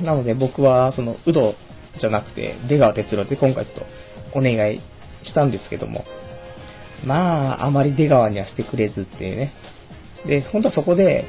[0.00, 1.54] なので僕は、その、ウド
[2.00, 3.86] じゃなくて、出川哲郎で今回ちょっと
[4.34, 4.80] お願い
[5.24, 6.04] したんですけども、
[7.04, 9.52] まあ、あまり出川にはしてくれずっていうね。
[10.26, 11.26] で、本当はそこで、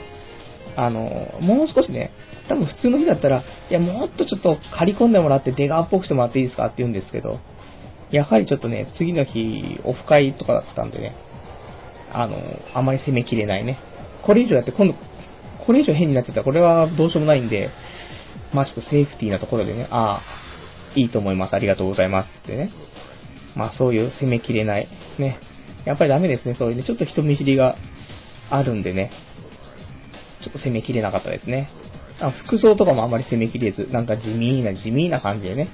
[0.75, 2.11] あの、もう少しね、
[2.47, 7.39] 多分普通の日だったら、いや、もっとちょっと刈り込んでもらって出川っぽくしてもらっていいですかって言うんですけど、
[8.11, 11.15] やはりちょっとね、次の日、オフ会とかだったんでね、
[12.11, 12.37] あの、
[12.73, 13.77] あまり攻めきれないね。
[14.23, 14.95] これ以上やって今度、
[15.65, 17.69] これ以上変になってたらこれはどうしようもないんで、
[18.53, 20.21] まあちょっとセーフティーなところでね、ああ、
[20.95, 22.71] いいと思います、ありがとうございますってね。
[23.55, 24.87] まあそういう攻めきれない、
[25.19, 25.39] ね。
[25.85, 27.75] やっぱりダメですね、そういうね、ちょっと人見知りが
[28.49, 29.11] あるんでね、
[30.43, 31.69] ちょっと攻めきれなかったですね。
[32.19, 35.69] あ服装とかもあまり攻めきれず、なんか地味な地味な感じでね、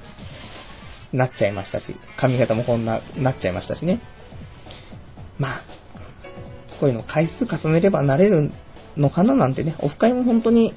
[1.12, 4.02] なっちゃいましたし、髪型もこんな、なっちゃいましたしね。
[5.38, 5.62] まあ、
[6.80, 8.52] こういうの回数重ねればなれる
[8.98, 10.74] のかななんてね、オフ会も本当に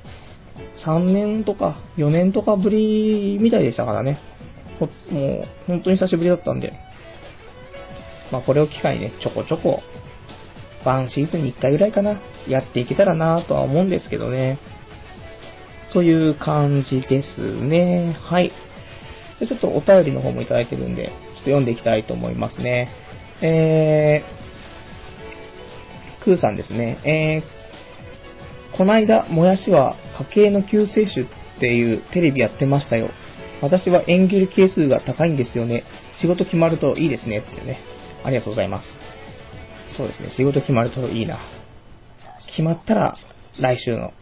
[0.85, 4.19] 3年とか4年とかぶりみたいでしたからね。
[4.81, 4.91] もう
[5.67, 6.73] 本当に久しぶりだったんで、
[8.33, 9.81] まあこれを機会にね、ちょこちょこ、
[10.85, 14.59] ワンシーズンに1回ぐらいかな、やっていけたらなとは思うんですけどね。
[15.93, 18.17] という感じですね。
[18.21, 18.51] はい。
[19.39, 22.89] でちょっとお便りの方もいただいてるんで、ちょっと読んでいきたいと思いますね。
[23.43, 26.99] えー、クーさんですね。
[27.05, 29.97] えー、こないだ、もやしは
[30.31, 31.27] 家計の救世主っ
[31.61, 33.11] ていうテレビやってましたよ。
[33.61, 35.85] 私は演技係数が高いんですよね。
[36.21, 37.39] 仕事決まるといいですね。
[37.39, 37.92] っていうね。
[38.25, 38.89] ありがとうございます。
[39.97, 40.31] そうですね。
[40.37, 41.39] 仕事決まるといいな。
[42.49, 43.17] 決まったら、
[43.61, 44.13] 来週の、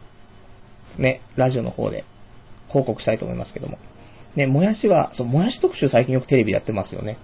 [0.99, 2.05] ね、ラジオの方で
[2.69, 3.79] 報告したいと思いますけども。
[4.37, 7.19] ね、もやしは、そう、もやし特集最近よくテレビやってますよね。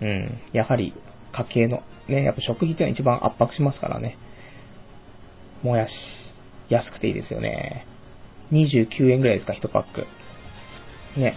[0.00, 0.38] うん。
[0.52, 0.94] やはり、
[1.32, 4.16] 家計の、ね、やっぱ食費ってのは一番圧迫しますからね。
[5.62, 5.92] もやし、
[6.68, 7.86] 安くていいですよね。
[8.52, 10.06] 29円ぐらいですか、1パック。
[11.18, 11.34] ね。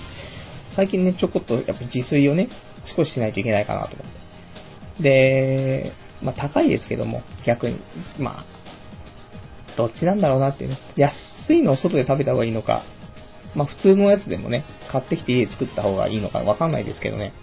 [0.76, 2.48] 最近ね、ちょこっと、やっぱ自炊をね、
[2.96, 4.21] 少ししないといけないかなと思って。
[5.00, 7.80] で、まあ高いですけども、逆に、
[8.20, 8.46] まあ、
[9.78, 10.80] どっちなんだろうなっていうね。
[10.96, 11.14] 安
[11.54, 12.84] いのを外で食べた方がいいのか、
[13.56, 17.34] まあ普通のやつでもね、買ってきて家で作った方がいいのかわかんないですけどね。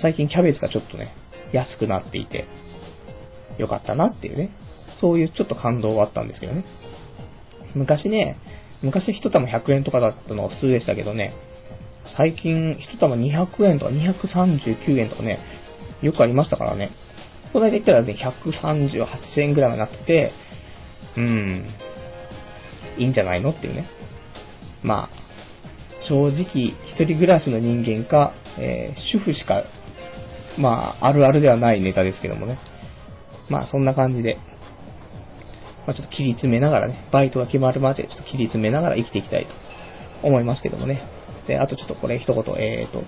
[0.00, 1.14] 最近キャベツがちょっとね、
[1.52, 2.46] 安くなっていて、
[3.58, 4.50] よかったなっていうね。
[5.00, 6.64] そういうちょっと感動はあったんですけどね。
[7.74, 8.38] 昔ね、
[8.82, 11.34] 昔一玉100円とかだったのが普通でしたけどね、
[12.16, 15.38] 最近一玉200円とか239円とかね、
[16.02, 16.90] よくありましたからね。
[17.52, 20.32] この間言ったらね、138円ぐらいになってて、
[21.16, 21.66] うん、
[22.98, 23.88] いいんじゃないのっていうね。
[24.82, 25.26] まあ、
[26.08, 29.64] 正直、一人暮らしの人間か、えー、主婦しか、
[30.58, 32.58] まあ、あるあるではないネタですけどもね。
[33.48, 34.38] まあ、そんな感じで、
[35.86, 41.02] まあ、ちょっと切り詰めながらね、バイトが決まるまでちょっと切り詰めながら生きていきたいと思いますけどもね。
[41.46, 43.04] で、あとちょっとこれ一言、えーと、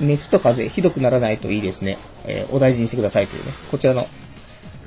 [0.00, 1.98] 熱と風邪ひどくならないといいですね。
[2.24, 4.06] えー、お大事にしてくださいというね、こちらの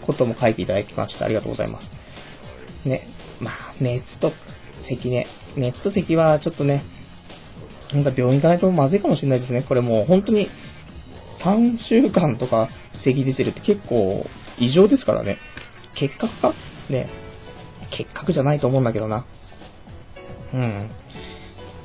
[0.05, 2.87] ことも書いていただきましてありがとうございます。
[2.87, 3.07] ね、
[3.39, 4.31] まあ、熱と
[4.87, 5.27] 咳ね。
[5.57, 6.83] 熱と咳はちょっとね、
[7.93, 9.65] なんか病院行かないとまずいかもしれないですね。
[9.67, 10.49] これもう本当に
[11.43, 12.69] 3週間とか
[13.03, 14.25] 咳出てるって結構
[14.59, 15.37] 異常ですからね。
[15.95, 16.53] 結核か？
[16.89, 17.09] ね。
[17.97, 19.25] 結核じゃないと思うんだけどな。
[20.53, 20.89] うん。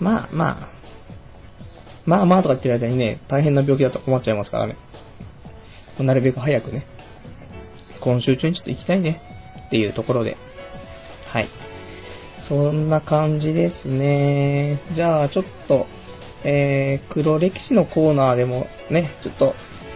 [0.00, 0.75] まあまあ。
[2.06, 4.76] まあまあとか言ってる間にね、大変な病気だと困っちゃいますからね。
[5.98, 6.86] なるべく早くね、
[8.00, 9.20] 今週中にちょっと行きたいね
[9.66, 10.36] っていうところで。
[11.32, 11.48] はい。
[12.48, 14.80] そんな感じですね。
[14.94, 15.86] じゃあちょっと、
[16.44, 19.54] えー、黒歴史のコーナーでもね、ちょっと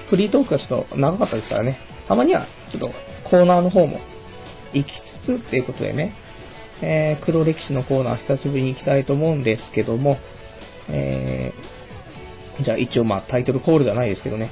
[0.09, 1.79] フリートークがちょっと長かったですからね。
[2.09, 2.91] たまにはちょっと
[3.31, 4.01] コーナーの方も
[4.73, 4.91] 行き
[5.25, 6.15] つつっていうことでね、
[6.83, 10.17] えー、黒歴史のコーナー久しぶりに行きたいと思うんですけども、
[10.89, 11.80] えー、
[12.65, 14.51] じゃあ一応まあタイトルコールではないですけどね、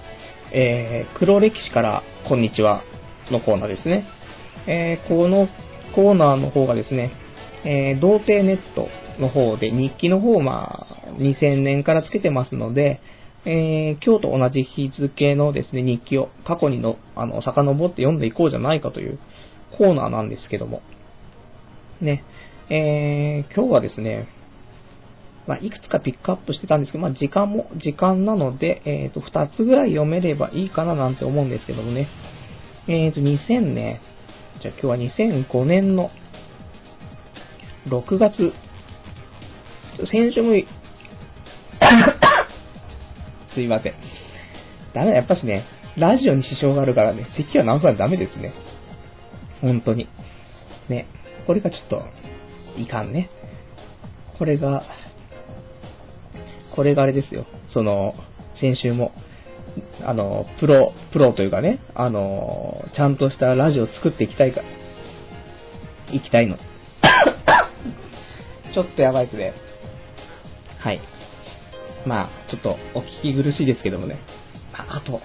[0.53, 2.83] えー、黒歴史からこんにちは
[3.31, 4.07] のコーナーですね。
[4.67, 5.49] えー、この
[5.95, 7.13] コーナーの方がですね、
[7.65, 8.89] えー、童貞ネット
[9.21, 13.01] の方で日記の方まあ2000年からつけてますので、
[13.45, 19.19] えー、今日と同じ日付のですね、日記を過去にの、あの、遡って読んでいこうじゃないかという
[19.77, 20.83] コーナーなんですけども、
[22.01, 22.25] ね、
[22.69, 24.29] えー、今日はですね、
[25.49, 32.07] まあ、いくつかピックアップしてたんですけど、まあ、時間も時間なので、えっ、ー、と、2つぐらい読めればいいかななんて思うんですけどもね。
[32.87, 34.03] えっ、ー、と、2000ね、
[34.61, 36.11] じゃあ今日は2005年の
[37.89, 38.53] 6月、
[40.05, 40.53] 先週も
[43.55, 43.95] すいません。
[44.93, 45.65] ダメだ、やっぱしね、
[45.97, 48.53] ラジオに支障があるからね、咳は直さないとダメですね。
[49.63, 50.09] 本当に。
[50.91, 51.07] ね、
[51.47, 52.05] これがちょっと、
[52.77, 53.31] いかんね。
[54.39, 54.85] これが、
[56.79, 57.45] これがあれですよ。
[57.71, 58.15] その、
[58.61, 59.11] 先週も、
[60.01, 64.63] あの、プロ、プロというかね、あの、ちゃんとしたラジオを作っていきたいか、
[66.13, 66.57] いきたいの。
[68.73, 69.55] ちょっとやばいですね。
[70.79, 71.01] はい。
[72.07, 74.21] まあ、ちょっとお聞き苦しいですけどもね。
[74.73, 75.21] あと、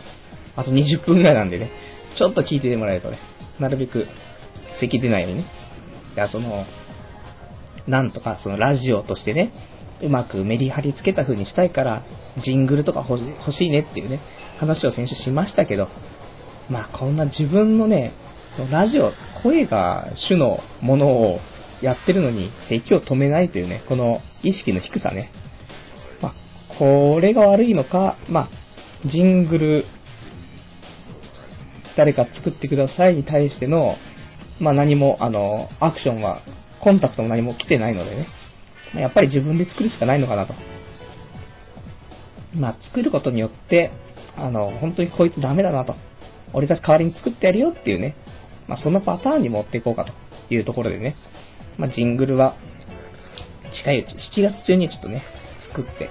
[0.56, 1.70] あと20分ぐらいなんでね、
[2.18, 3.20] ちょっと聞いてもらえるとね、
[3.60, 4.08] なるべく
[4.80, 5.46] 咳出ないようにね。
[6.16, 6.66] いや、その、
[7.86, 9.54] なんとかそのラジオとしてね、
[10.04, 12.04] うまくメリハリつけた風にしたいから、
[12.44, 13.20] ジングルとか欲
[13.54, 14.20] しいねっていうね、
[14.60, 15.88] 話を先週しましたけど、
[16.70, 18.14] まあこんな自分のね、
[18.56, 21.40] そのラジオ、声が主のものを
[21.82, 25.32] やってるのに、咳を止めないというね、この意識の低さね。
[26.22, 26.34] まあ、
[26.78, 28.50] これが悪いのか、ま
[29.06, 29.86] あ、ジングル、
[31.98, 33.96] 誰か作ってくださいに対しての、
[34.60, 36.42] まあ何も、あの、アクションは、
[36.82, 38.28] コンタクトも何も来てないのでね。
[38.96, 40.54] やっぱり自分で作るしかないのかなと。
[42.56, 43.92] まあ、作ることによって、
[44.36, 45.96] あの、本当にこいつダメだなと。
[46.54, 48.16] 俺が代わりに作ってやるよっていうね。
[48.68, 50.14] まあ、そのパターンに持っていこうかと
[50.54, 51.16] いうところでね。
[51.78, 52.56] まあ、ジングルは、
[53.84, 55.24] 近いうち、7月中にちょっとね、
[55.70, 56.10] 作って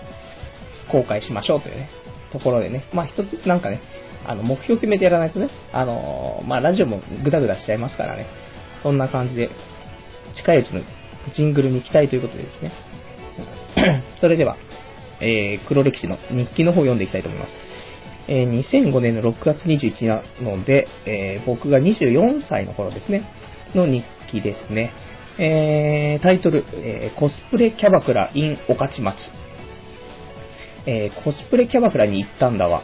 [0.91, 1.89] 公開しましょうというね、
[2.33, 2.89] ところでね。
[2.93, 3.81] まあ、一つなんかね、
[4.27, 8.27] あの、目標決めてやらないとね、あの、まあ、ラジオもグダグダしちゃいますからね。
[8.83, 9.51] そんな感じで、
[10.37, 10.81] 近いうちの
[11.37, 12.73] ジングルに行きたいということでですね。
[14.21, 14.57] それでは、
[15.21, 17.53] えー、黒歴史の日記の方を読んでいきたいと思います。
[18.29, 23.29] えー、2005年の6月21日なので、えー、僕が24歳の頃ですね、
[23.75, 24.93] の日記ですね。
[25.39, 29.17] えー、タイトル、えー、コスプレキャバクラ in 御徒町。
[30.85, 32.83] えー、コスプレキャバクラに行ったんだわ。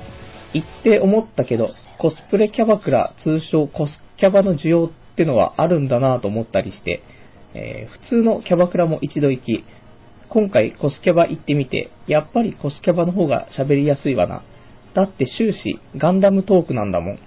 [0.55, 1.69] 行って思ったけど、
[1.99, 7.03] コスプレキャバクラ、通称コスキャバの需要ってのはあるんだなと思ったりして、
[7.55, 9.65] えー、普通のキャバクラも一度行き、
[10.29, 14.43] 今回コスキャバ行ってみて、やっぱりコスキャバの方が喋りやすいわな。
[14.95, 17.19] だって終始ガンダムトークなんだもん。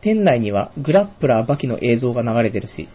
[0.00, 2.88] 店内にはグラップラーバキの映像が流れてるし、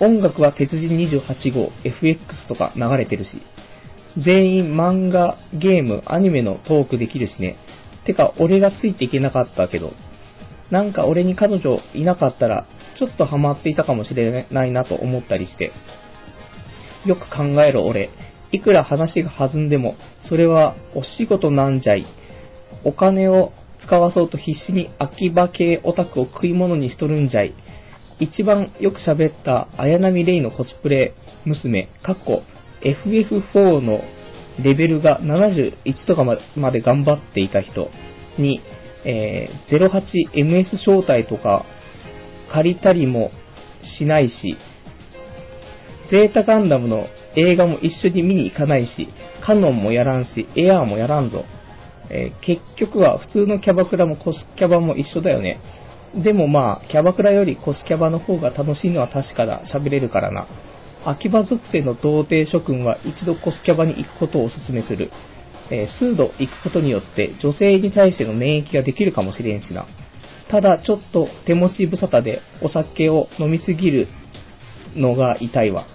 [0.00, 3.42] 音楽は鉄人28号 FX とか流れてるし、
[4.18, 7.56] 全員漫画、ゲーム、アニメのトークできるしね。
[8.04, 9.92] てか、俺がついていけなかったけど、
[10.70, 12.66] なんか俺に彼女いなかったら、
[12.98, 15.72] ちょっとハマっていたかもしれないなと思ったりして。
[17.04, 18.10] よく考えろ俺。
[18.52, 19.96] いくら話が弾んでも、
[20.28, 22.06] それはお仕事なんじゃい。
[22.84, 23.52] お金を
[23.84, 27.54] 使わそうと必死に秋葉系オタクを食い物にしとるんじゃい。
[28.18, 32.42] 一番よく喋った綾波レイのコスプレ娘、かっこ
[32.80, 34.00] FF4 の
[34.62, 37.90] レベルが71とかまで頑張っていた人
[38.38, 38.60] に、
[39.04, 39.90] えー、
[40.34, 41.64] 08MS 招待とか
[42.52, 43.30] 借りたりも
[43.98, 44.56] しないし、
[46.10, 49.08] ゼータガンダムの映画も一緒に見に行かないし、
[49.44, 51.44] カノンもやらんし、エアーもやらんぞ。
[52.08, 55.60] えー、結局は普通のキャバクラもコスキャバも一緒だよね。
[56.14, 59.62] でもまあ、キャバクラよりコスキャバの方が楽しいのは確かだ。
[59.72, 60.46] 喋れるからな。
[61.04, 65.10] 秋葉属性の童貞諸君は一度コスキャバに行くことをお勧めする。
[65.70, 69.86] えー、数度行くことによって女性に対しての免疫ができるかもしれんしな。
[70.50, 74.08] ただ、ちょっと手持ち無沙汰でお酒を飲みすぎる
[74.94, 75.86] のが痛いわ。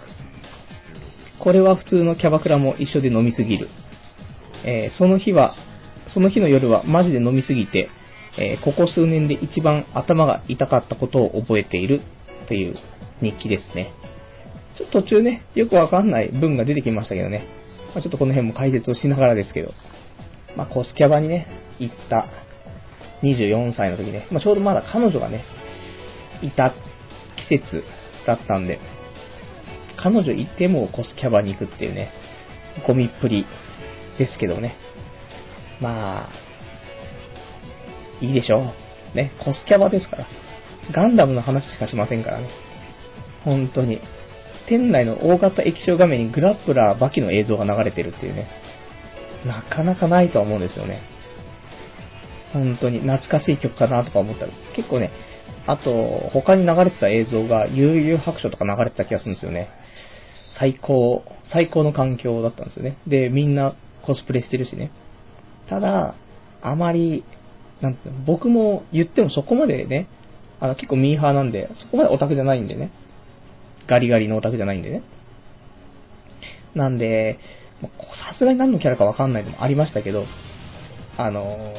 [1.39, 3.69] これは普通のキャバクラも一緒で飲みすぎる。
[4.63, 5.55] えー、その日は、
[6.13, 7.89] その日の夜はマジで飲みすぎて、
[8.37, 12.01] えー、ここ数年で一番頭が痛かったことを覚えている
[12.47, 12.75] という
[13.21, 13.93] 日記ですね。
[14.77, 17.45] ちょっと途中ね、よくわかんない文が出てきましたけどね。
[17.93, 19.73] まあ、ちょっとこの辺も解説をしながらですけど。
[20.55, 21.47] まあ、コスキャバにね、
[21.79, 22.27] 行った
[23.23, 25.43] 24歳の時ね、まあ、ちょうどまだ彼女がね、
[26.41, 26.73] いた
[27.37, 27.83] 季節
[28.25, 28.79] だったんで、
[30.01, 32.11] 彼女いてもコスキャバに行くっていうね、
[32.87, 33.45] ゴミっぷり
[34.17, 34.75] ですけどね。
[35.79, 36.29] まあ、
[38.21, 38.73] いいでしょ
[39.13, 39.17] う。
[39.17, 40.27] ね、コスキャバですから。
[40.91, 42.49] ガンダムの話しかしませんからね。
[43.43, 43.99] 本当に。
[44.67, 48.47] 店内の大型液晶画面にグラップラーバキの映像が流れてるっていうね。
[49.45, 51.01] なかなかないとは思うんですよね。
[52.53, 55.11] 本当に懐かしい曲かなとか思ったら、結構ね、
[55.67, 59.69] あと、他に流れてた映像が悠々白書とか流れてた気がするんですよね。
[60.59, 62.97] 最高、最高の環境だったんですよね。
[63.07, 64.91] で、みんなコスプレしてるしね。
[65.69, 66.15] ただ、
[66.61, 67.23] あまり、
[67.81, 70.07] なんて僕も言ってもそこまでね、
[70.59, 72.91] あの結構ミーハーなんで、そこまでオタクじゃないんでね。
[73.87, 75.03] ガリガリのオタクじゃないんでね。
[76.75, 77.39] なんで、
[77.81, 80.25] さすがに何のキャラかわかんないのもありましたけど、
[81.17, 81.73] あの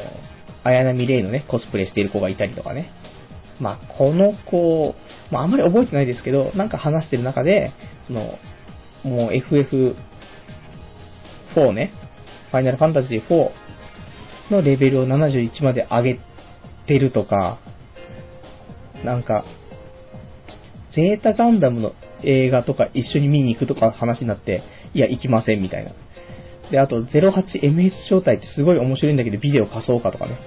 [0.65, 2.91] 綾波レイのね、コスプレしている子がいたりとかね。
[3.61, 4.95] まあ、この子、
[5.31, 7.73] まあ、あんまり覚えてないですけど、なんか話してる中で、
[8.07, 8.39] その、
[9.05, 9.95] もう FF4
[11.73, 11.93] ね、
[12.51, 13.51] ファイナルファンタジー4
[14.51, 16.21] のレベルを71まで上げ
[16.87, 17.59] てるとか、
[19.05, 19.45] なんか、
[20.95, 21.93] ゼータガンダムの
[22.23, 24.63] 映画とか一緒に見に行くとか話になって、
[24.95, 25.93] いや、行きませんみたいな。
[26.73, 30.39] で、あと 08MS 招待ってすごい面白いんだけど、ビデオ貸そうかとかね。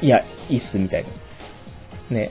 [0.00, 2.16] いや、いいっす、みたいな。
[2.16, 2.30] ね。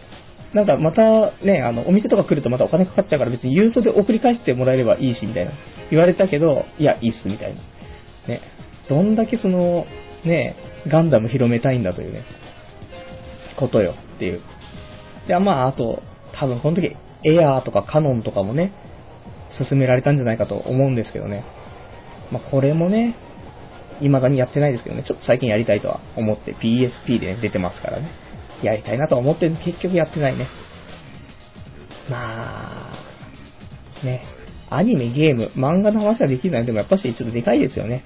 [0.54, 5.52] なんかまたね、あの、お店とか来るとまたお金かかっちゃうから別に郵送で送り返してもらえればいいし、みたいな。
[5.92, 7.62] 言われたけど、いや、いいっす、みたいな。
[8.28, 8.42] ね。
[8.88, 9.86] どんだけその、
[10.24, 10.56] ね、
[10.88, 12.24] ガンダム広めたいんだというね、
[13.58, 14.40] ことよっていう。
[15.28, 16.02] で、まあ、あと、
[16.34, 16.96] 多分この時、
[17.26, 18.72] エアーとかカノンとかもね、
[19.70, 21.44] 進められたんじゃないかと思うんですけどね。
[22.34, 23.16] まあ、これもね、
[24.00, 28.10] 未だにやってないですけどね、ちょっと最近やりたいとは思って PSP で、ね、出てますからね。
[28.64, 30.48] やりたいなとは思ってる結局やってないね。
[32.10, 34.24] まあ、ね、
[34.72, 38.04] アニメ、ゲーム、漫画の話ができるのはでもやっぱしちょっとでかいですよね。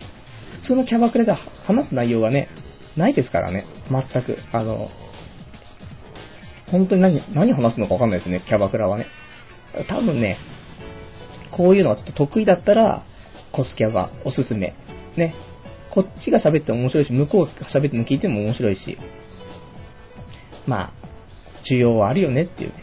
[0.62, 2.50] 普通のキャバクラじゃ話す内容がね、
[2.98, 3.66] ないですからね。
[3.90, 4.38] 全く。
[4.52, 4.90] あの、
[6.70, 9.06] 本当に何、何話すのかわかんないですね、キャバクラはね。
[9.88, 10.38] 多分ね、
[11.56, 13.06] こういうのがちょっと得意だったら、
[13.52, 14.74] コスキャバおすすめ。
[15.16, 15.36] ね。
[15.92, 18.98] こっちが喋っても面白いし、向こうが喋ってるの聞いても面白いし。
[20.68, 20.94] まあ、
[21.70, 22.76] 需要はあるよねっていう、ね、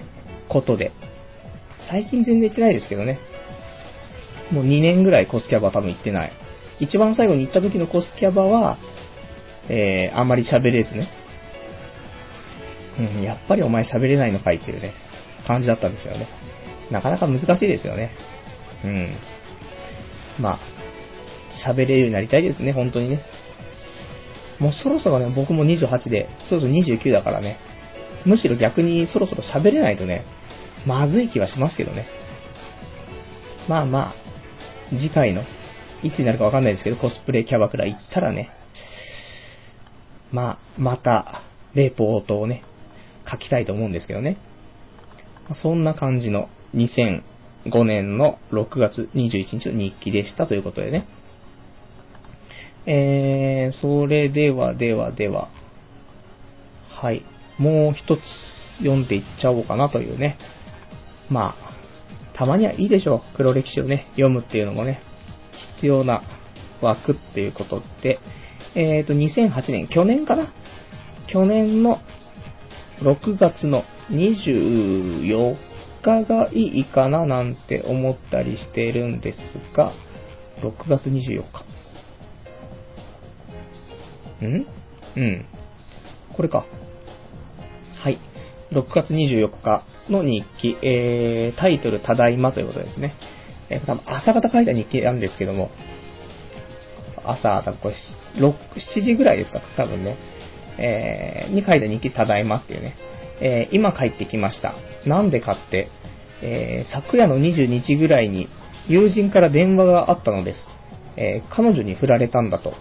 [0.48, 0.92] ことで。
[1.88, 3.18] 最近全然行ってないですけどね。
[4.50, 6.32] もう2年ぐらいコスキャバ多分行ってない。
[6.80, 8.78] 一番最後に行った時のコスキャバは、
[9.68, 11.08] えー、あんまり喋れずね。
[12.98, 14.92] うん、やっぱりお前喋れないのかいっていうね、
[15.46, 16.28] 感じだったんですよね。
[16.90, 18.10] なかなか難しいですよね。
[18.84, 19.16] うん。
[20.38, 20.58] まあ、
[21.66, 23.22] 喋れるようになりたいですね、本当にね。
[24.58, 27.58] もうそろそろね、僕も28で、そろそろ29だからね。
[28.24, 30.24] むしろ逆にそろそろ喋れないとね、
[30.86, 32.06] まずい気はしますけどね。
[33.68, 34.14] まあまあ、
[34.90, 35.42] 次回の、
[36.02, 38.50] いつになるかわかんないですけど、コスプレキャバクラ行ったらね、
[40.32, 41.42] まあ、また、
[41.74, 42.62] レポートをね、
[43.30, 44.36] 書きたいと思うんですけどね。
[45.62, 47.22] そんな感じの2000
[47.66, 51.06] 5年の6月21日の日記でしたということでね。
[52.86, 55.48] えー、それではではでは、
[56.90, 57.24] はい。
[57.58, 58.20] もう一つ
[58.78, 60.38] 読んでいっちゃおうかなというね。
[61.30, 63.36] まあ、たまにはいいでしょう。
[63.36, 65.00] 黒歴史をね、読むっていうのもね、
[65.76, 66.22] 必要な
[66.82, 68.18] 枠っていうことで、
[68.74, 70.52] えっ、ー、と、2008年、去年かな？
[71.26, 71.98] 去年の
[73.00, 75.56] 6月の24
[76.04, 79.38] 日がいいかななんて思ったりしてるんです
[79.76, 79.92] が、
[80.62, 81.64] 6月24日。
[84.46, 84.66] ん？
[85.16, 85.46] うん。
[86.36, 86.64] これか。
[88.02, 88.18] はい。
[88.72, 93.14] 6月24日の日記、えー、タイトル、ただいまということですね。
[93.70, 95.70] えー、多分朝方書いた日記なんですけども、
[97.24, 97.94] 朝、多分これ、
[98.36, 98.52] 6、
[98.98, 100.16] 7時ぐらいですか、多分ね。
[100.76, 102.96] えー、に書いた日記、ただいまっていうね。
[103.44, 104.74] えー、今帰ってきました。
[105.06, 105.90] なんでかって、
[106.42, 108.48] えー、昨夜の22時ぐらいに
[108.88, 110.60] 友人から電話があったのです。
[111.16, 112.72] えー彼女に振られたんだと。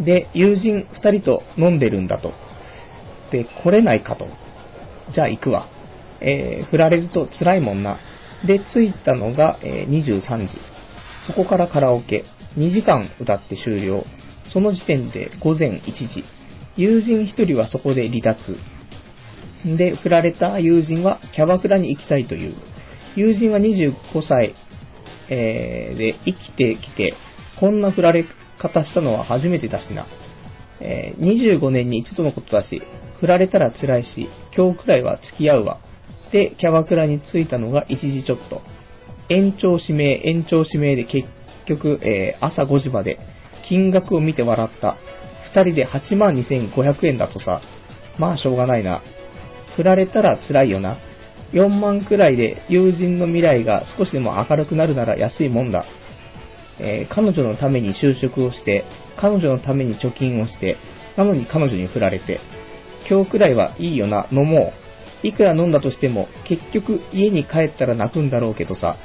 [0.00, 2.32] で、友人二人と飲んでるんだと。
[3.30, 4.26] で、来れないかと。
[5.12, 5.68] じゃあ行くわ。
[6.20, 7.98] えー振られると辛いもんな。
[8.46, 10.58] で、着いたのが、え23時。
[11.26, 12.24] そこからカラオケ。
[12.56, 14.04] 2時間歌って終了。
[14.44, 16.24] その時点で午前1時。
[16.76, 18.56] 友人一人はそこで離脱。
[19.74, 22.54] で、振られた友人はキャバクラに行きたいという。
[23.16, 24.54] 友人は25歳、
[25.28, 27.14] えーで生きてきて、
[27.58, 28.26] こんな振られ
[28.58, 30.06] 方したのは初めてだしな。
[30.80, 32.80] えー25年に一度のことだし、
[33.20, 35.80] 振られたら辛いし、今日くらいは付き合うわ。
[36.30, 38.62] で、キャバクラに着いたのが1時ちょっと。
[39.28, 41.28] 延長指名、延長指名で結
[41.66, 43.18] 局、えー朝5時まで、
[43.68, 44.96] 金額を見て笑った。
[45.54, 47.62] 2人で82,500円だとさ、
[48.18, 49.02] まあしょうがないな。
[49.76, 50.96] 振られたら辛いよな。
[51.52, 55.84] 4万くらいで友人の未来が少しでも明るくなるなら安いもんだ。
[56.78, 58.84] えー彼女のために就職をして、
[59.16, 60.76] 彼女のために貯金をして、
[61.16, 62.40] なのに彼女に振られて、
[63.08, 64.72] 今日くらいはいいよな、飲も
[65.22, 65.26] う。
[65.26, 68.96] いくら飲んだとしても、結局家に帰ったら泣くんだろうけどさ、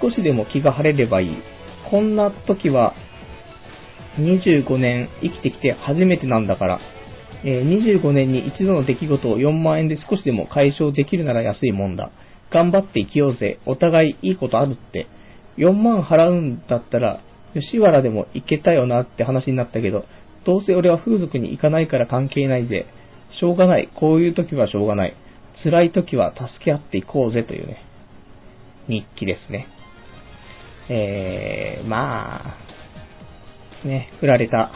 [0.00, 1.36] 少しでも気が晴れればいい。
[1.90, 2.94] こんな時は、
[4.18, 6.80] 25年生きてきて初めてなんだから、
[7.44, 12.10] え25年に一度の出来事を4万円で少しでも解消できるなら安いもんだ。
[12.50, 13.58] 頑張って生きようぜ。
[13.66, 15.08] お互いいいことあるって。
[15.56, 17.20] 4万払うんだったら、
[17.54, 20.04] 吉原でも行けたよなって話になったけど、
[20.44, 22.86] どうせ俺は風俗に行かないから関係ないぜ。
[23.30, 23.90] しょうがない。
[23.94, 25.16] こういう時はしょうがない。
[25.62, 27.84] 辛い時は助け合っていこうぜというね、
[28.88, 29.68] 日記ですね。
[30.88, 32.56] えー、ま
[33.84, 34.72] あ、ね、振られた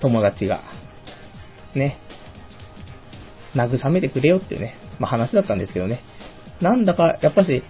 [0.00, 0.62] 友達が、
[1.74, 1.98] ね、
[3.54, 6.00] 慰めてくれよっていうね、まあ話だったんですけどね。
[6.60, 7.62] なんだか、やっぱし、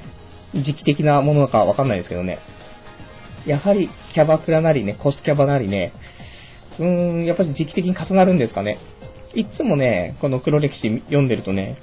[0.54, 2.38] 時期的なものかわかんないですけどね。
[3.46, 5.92] やはり、キャバクラなりね、コスキャバなりね、
[6.78, 8.78] うーん、やっぱし時期的に重なるんですかね。
[9.34, 11.78] いつもね、この黒歴史読んでるとね、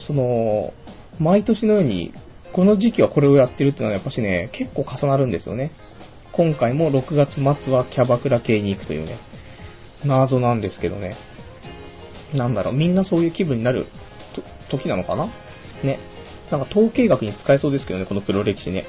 [0.00, 0.72] その、
[1.18, 2.12] 毎年のように、
[2.52, 5.72] この時期はこれをやってるっていうのはやっぱしね、結構重なるんですよね。
[6.32, 9.18] 今回も6月末はキャバクラ系に行くというね、
[10.04, 11.16] 謎なんですけどね。
[12.34, 13.86] なんだろう、みんなそういう気分になる
[14.70, 15.26] 時なのかな？
[15.82, 15.98] ね。
[16.50, 18.86] なんか統計学に使えそうですけどね、この黒歴史ね。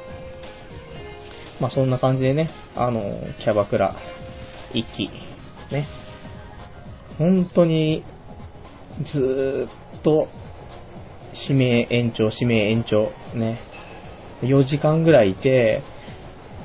[1.59, 3.01] まあそんな感じでね、あの、
[3.43, 3.95] キャバクラ、
[4.73, 5.09] 一期、
[5.71, 5.87] ね。
[7.17, 8.03] 本当に、
[9.13, 10.27] ずーっと、
[11.49, 13.59] 指名延長、指名延長、ね。
[14.41, 15.83] 4時間ぐらいいて、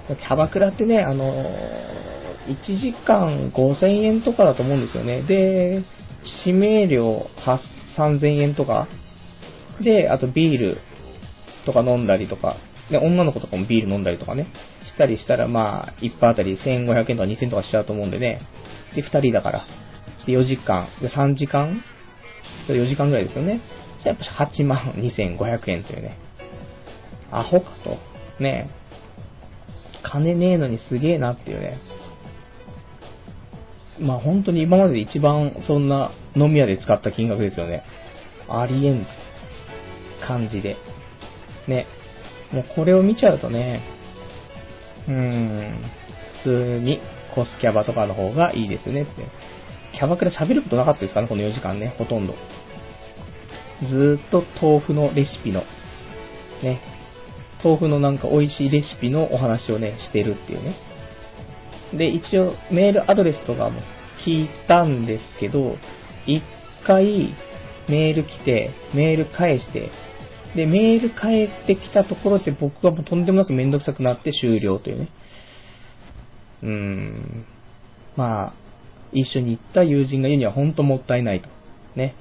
[0.07, 1.45] キャバクラってね、あの、
[2.47, 5.23] 1時間5000円とかだと思うんですよね。
[5.23, 5.83] で、
[6.45, 7.27] 指名料
[7.97, 8.89] 3000円とか、
[9.81, 10.79] で、あとビール
[11.67, 12.57] とか飲んだりとか、
[12.91, 14.49] で、女の子とかもビール飲んだりとかね、
[14.87, 18.41] したりしたら、まあ、1杯あたり1500円とか2000円とかしちゃうと思うんでね。
[18.95, 19.65] で、2人だから。
[20.27, 20.89] で、4時間。
[21.01, 21.83] で、3時間
[22.67, 23.61] それ4時間ぐらいですよね。
[24.03, 26.19] じゃやっぱ8万2500円というね。
[27.31, 27.99] アホかと。
[28.43, 28.71] ね
[30.03, 31.79] 金ねえのにすげえなっていうね。
[34.01, 37.85] まあ本当に今までで一番そんな飲み屋で使った金額ですよね。
[38.49, 39.07] ありえん
[40.27, 40.77] 感じで。
[41.69, 41.87] ね。
[42.53, 43.83] もうこれを見ちゃうとね、
[45.09, 45.91] うーん、
[46.43, 47.01] 普通に
[47.35, 49.11] コスキャバとかの方がいいですよねって。
[49.93, 52.35] キャバクラ喋ることなかったですかね、この4時間ね、ほとんど。
[53.83, 55.63] ずーっと豆腐のレシピの、
[56.63, 56.81] ね、
[57.63, 60.77] 豆腐のなんか美味しいレシピのお話をね、してるっていうね。
[61.97, 63.81] で、一応メールアドレスとかも
[64.25, 65.77] 聞いたんですけど、
[66.27, 66.43] 一
[66.87, 67.35] 回
[67.89, 69.91] メール来て、メール返して、
[70.57, 75.09] で、メール返ってきたところで僕はもうとんでもなくめんどくさくなって終了というね。
[76.63, 77.47] うーん。
[78.17, 78.55] まあ、
[79.13, 81.49] 一緒に行った友人が言うには本当もったいないと。
[81.97, 82.15] ね。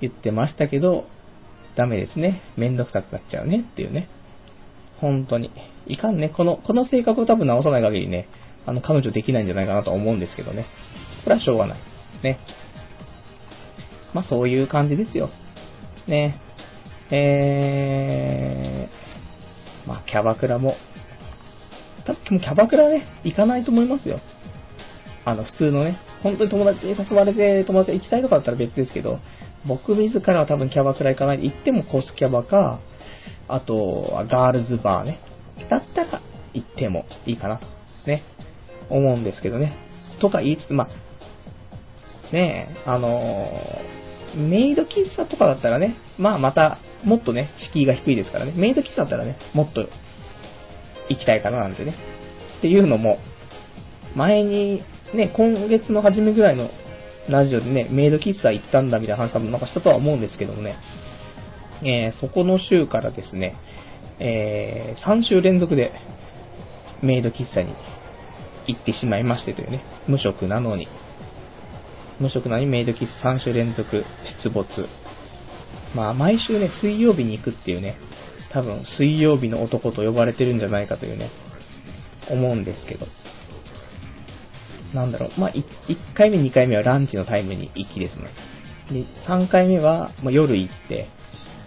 [0.00, 1.06] 言ってましたけど、
[1.74, 2.42] ダメですね。
[2.56, 4.08] めんどくさくなっちゃうねっていうね。
[5.00, 5.50] 本当に。
[5.86, 6.28] いかんね。
[6.28, 8.28] この、この性格を多分直さない限りね、
[8.66, 10.66] あの、彼女できないんじゃないかなと思うんですけどね。
[11.24, 11.80] これはしょうがない。
[12.22, 12.38] ね。
[14.12, 15.30] まあそういう感じですよ。
[16.06, 16.40] ね。
[17.10, 20.76] えー、まあキャバクラも、
[22.04, 24.20] 多分キャバクラね、行かないと思いますよ。
[25.24, 29.18] あの、普通のね、本当に友達に誘われて友達が行きたいとかだったら別ですけど、
[29.66, 32.80] 僕自らは多分キャバクラ行かないで、行ってもコスキャバか、
[33.48, 35.20] あとはガールズバーね。
[35.68, 36.20] だったら
[36.52, 37.66] 行ってもいいかなと、
[38.06, 38.22] ね、
[38.90, 39.76] 思うんですけどね。
[40.20, 44.06] とか言いつつ、まあ、ねえ、あのー
[44.36, 48.52] メイド喫茶とかだったらね、まあまた、もっとね、敷居が低いですからね。
[48.54, 49.88] メイド喫茶だったらね、もっと
[51.08, 51.96] 行きたいかななんてね。
[52.58, 53.18] っていうのも、
[54.14, 54.82] 前に、
[55.14, 56.68] ね、今月の初めぐらいの
[57.28, 60.76] ラジオでね、メイド喫茶行ったんだみたいな話多分なんかしたとは思うんですけどもね、
[61.82, 63.56] えー、そこの週からですね、
[64.18, 65.92] えー、3週連続で
[67.02, 67.74] メイド喫茶に
[68.66, 70.88] 行ってしまいましてというね、無職なのに、
[72.20, 74.04] 無職なのにメイド喫茶3週連続
[74.42, 74.66] 出没。
[75.94, 77.96] まあ、毎週ね、水曜日に行くっていうね、
[78.52, 81.30] 多分水曜日の男と呼ばれてるんじゃないかというね、
[82.30, 83.06] 思うんですけど。
[84.94, 85.64] なんだろう、まあ、1
[86.14, 88.30] 回目、2回目はランチのタイムに行きですね。
[88.90, 91.08] で、3回目は、ま、夜行って、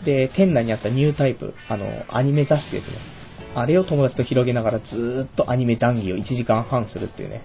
[0.06, 3.19] で、店内にあったニュータイプ、あの、アニメ雑誌ですね。
[3.56, 7.44] あれを友達と広げながらずーっとアニメ談義を1時間半するっていうね。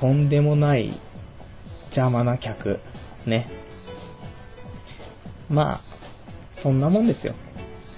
[0.00, 1.00] とんでもない
[1.90, 2.80] 邪魔な客。
[3.26, 3.48] ね。
[5.48, 5.80] まあ、
[6.62, 7.34] そんなもんですよ。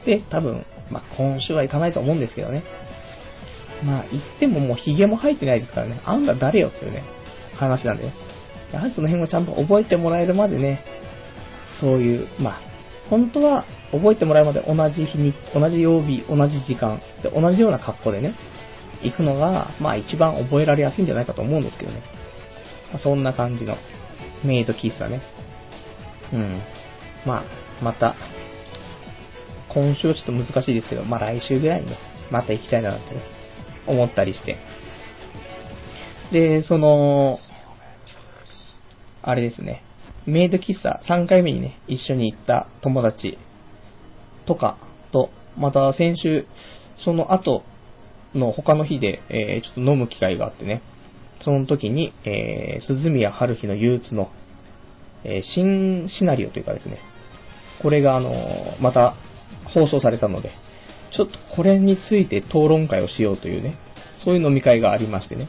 [0.05, 2.65] で、多分、まあ今週は行かないと思うんですけどね。
[3.85, 6.01] まあ行ってももう髭も生えてないですからね。
[6.05, 7.05] あんた誰よっていうね、
[7.55, 8.13] 話なんで。
[8.73, 10.85] やはりその辺をちゃんと覚えてもらえるまでね、
[11.81, 12.61] そういう、まあ、
[13.11, 18.35] 本当は覚えてもらうまで同じ日に、同じ曜日、同じ時間、で同じような格好でね、
[19.03, 22.03] 行くのが、まあ一番覚えられやすいんじゃないかと思うんですけどね。
[22.93, 23.77] まあ、そんな感じの
[24.45, 25.23] メイド喫茶ね。
[26.33, 26.63] うん。
[27.27, 27.45] ま
[27.81, 28.15] あ、また、
[29.69, 31.99] 今週はちょっと難しいですけど、まあ来週ぐらいにね、
[32.31, 33.23] また行きたいなってね、
[33.87, 34.59] 思ったりして。
[36.33, 37.39] で、その、
[39.23, 39.85] あれですね。
[40.29, 43.39] メイド喫茶3回目にね、一緒に行った友達
[44.47, 44.77] とか
[45.11, 46.47] と、また先週、
[47.03, 47.63] その後
[48.35, 50.83] の他の日で、えー、ちょっと飲む機会があってね、
[51.43, 54.31] その時に、えー、鈴宮春日の憂鬱の、
[55.25, 56.99] えー、新シナリオというかですね、
[57.81, 59.15] これがあのー、また
[59.73, 60.53] 放送されたので、
[61.17, 63.79] ちょっとこれについて討論会をしようというね、
[64.27, 65.49] そういう飲み会がありましてね。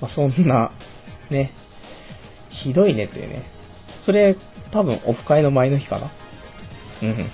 [0.00, 0.70] まあ、そんな、
[1.30, 1.52] ね、
[2.52, 3.44] ひどいねっていうね。
[4.04, 4.36] それ、
[4.72, 6.12] 多分、オフ会の前の日かな。
[7.02, 7.30] うん。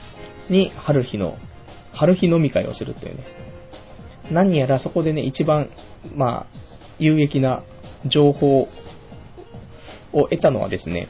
[0.51, 1.37] に、春日の、
[1.93, 3.25] 春日飲み会をするっていうね。
[4.31, 5.71] 何やらそこでね、一番、
[6.15, 6.47] まあ、
[6.99, 7.63] 有益な
[8.07, 8.69] 情報
[10.13, 11.09] を得たのはですね、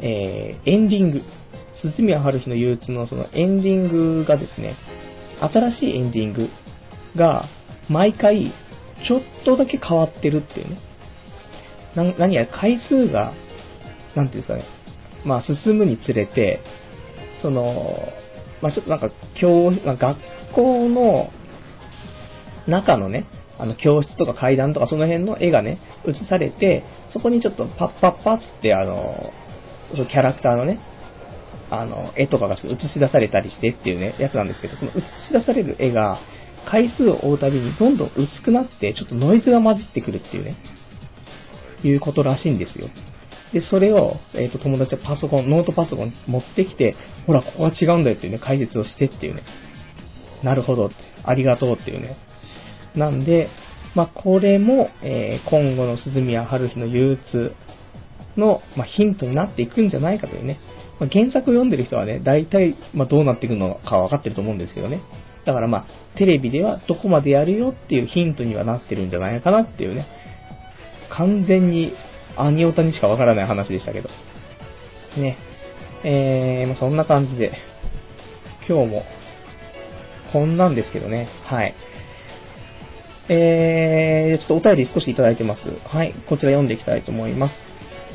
[0.00, 1.22] えー、エンディング。
[1.82, 3.88] 鈴宮春日の憂鬱のそのエンディン
[4.20, 4.76] グがですね、
[5.40, 6.48] 新しいエンディング
[7.16, 7.48] が
[7.88, 8.52] 毎回
[9.06, 10.78] ちょっとだけ変わってるっていうね。
[11.94, 13.32] な何や回数が、
[14.14, 14.64] なんていうんですかね、
[15.24, 16.60] まあ進むにつれて、
[17.42, 17.96] その、
[18.62, 19.10] まあちょっとなんか
[19.40, 20.18] 教、まあ、学
[20.54, 21.30] 校の
[22.66, 23.26] 中のね、
[23.58, 29.32] あの教室とか階段とかその辺の絵がね、映されて、そこにちょっとパッパッパッってあの、
[29.92, 30.80] そのキャラクターのね、
[31.70, 36.20] あの、絵とかが映し出されたりしてっていうね、やつなんですけど、その映し出される絵が、
[36.68, 40.56] 回数を追うたびにどんどん薄くなって、ちょっとノイズが混じってくるっていうね、
[41.84, 42.88] いうことらしいんですよ。
[43.52, 46.94] で、それを、えっ、ー、と、友達はパソコン、ノートパソコン持ってきて、
[47.26, 49.42] ほら、ここは違うんだよっていうね、解説をしてっていうね。
[50.42, 50.90] なるほど、
[51.24, 52.16] ありがとうっていうね。
[52.94, 53.48] なんで、
[53.94, 57.52] まあ、これも、えー、今後の鈴宮春日の憂鬱
[58.36, 60.58] の、まあ、ヒントになっていくんじゃないかというね。
[61.00, 65.02] まあ、原作を読んでる人はね、大体、まあ、どうなっていくのか分かってると思うんですけどね。
[65.44, 70.06] だからまあ、テレビではどこまでやるよっていうヒントにはなってるんじゃないかなっていうね。
[71.10, 71.92] 完全に
[72.36, 74.08] アニオタにしかわからない話でしたけど。
[75.16, 75.36] ね。
[76.04, 77.52] えー、まあ、そんな感じで、
[78.68, 79.02] 今日も、
[80.32, 81.28] こんなんですけどね。
[81.44, 81.74] はい。
[83.28, 85.62] えー、ちょっとお便り少しいただいてます。
[85.86, 86.14] はい。
[86.28, 87.54] こちら読んでいきたいと思います。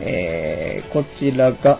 [0.02, 1.80] えー、こちらが、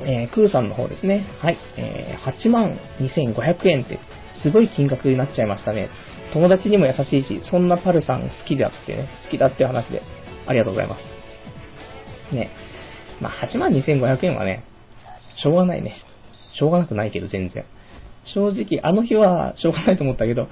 [0.00, 1.26] えー、クーさんの方ですね。
[1.40, 1.58] はい。
[1.76, 3.98] えー、8万2500円って
[4.42, 5.90] すごい金額になっちゃいましたね。
[6.32, 10.02] 友達にも優しいし、そんなパルさん好きだってね、好きだって話で、
[10.46, 12.34] ありがとうございます。
[12.34, 12.50] ね。
[13.20, 14.64] まあ、82,500円はね、
[15.42, 16.02] しょうがないね。
[16.58, 17.64] しょうがなくないけど、全然。
[18.24, 20.48] 正直、あの日はしょうがないと思ったけど、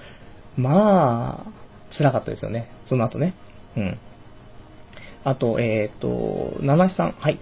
[0.57, 2.71] まあ、辛かったですよね。
[2.87, 3.35] その後ね。
[3.77, 3.99] うん。
[5.25, 7.39] あと、えっ、ー、と、七七さん、はい。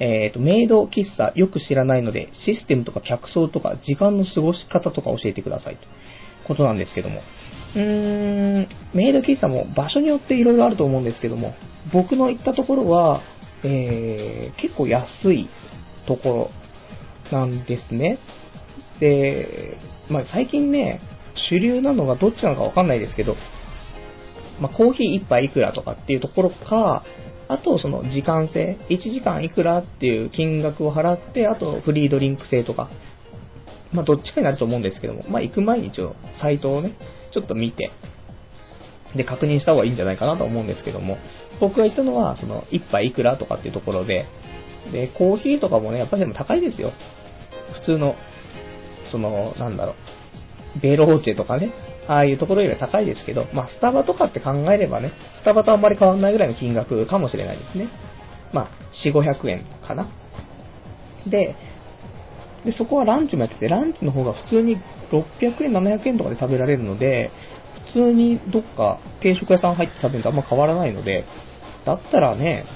[0.00, 5.86] えっ、ー、と、メイド喫茶よく知らないので、システムとか客層とか時間の過ごし方とか教えてくださいと。
[6.46, 7.20] ことなんですけども。
[7.74, 11.54] うーん、メイド喫茶も場所によって色々あると思うんですけども、
[11.92, 13.22] 僕の行ったところは、
[13.62, 15.48] えー、結構安い
[16.06, 16.50] とこ
[17.32, 18.18] ろなんですね。
[18.98, 19.76] で、
[20.08, 21.00] まあ、最近ね、
[21.48, 23.36] 主流なのがどっちなのかわかんないですけど、
[24.60, 27.04] まあ、コーヒー1杯いくらとかっていうところか、
[27.48, 32.90] あとその時間制、1時間いくらっていう金額を払って、あとフリードリンク制とか、
[33.92, 36.92] まあ、どっちかになると思うんですけども、まあ、行く前に一応サイトをね、
[37.32, 37.90] ちょっと見て、
[39.16, 41.18] で、確認した方がいいんじゃないかなと思うんですけども、
[41.60, 44.26] 僕が言ったのは、その、一杯いくらとかっていうところで、
[44.92, 46.92] で、コーヒーとかもね、やっぱりでも高いですよ。
[47.74, 48.14] 普通の、
[49.10, 49.94] その、なんだろ
[50.76, 51.72] う、ベローチェとかね、
[52.06, 57.88] ああいうところよりは高いですけど、まあ、スタバとかって考えればね、スタバとあんまり変わんないぐらいの金額かもしれないですね。
[58.52, 58.68] まあ、
[59.04, 60.08] 4、500円かな。
[61.26, 61.54] で、
[62.64, 64.76] で、そこはランチもやってて、ランチの方が普通に
[65.10, 67.30] 600円、700円とかで食べられるので、
[67.92, 71.24] 普通にどっか定食屋さん入って食べるとあんま変わらないので、
[71.84, 72.66] だったらね、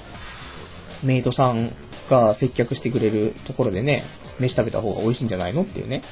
[1.04, 1.72] メイドさん
[2.10, 4.04] が接客してくれるところでね、
[4.40, 6.02] 飯食べた方が美味しいんじゃないのっていうね、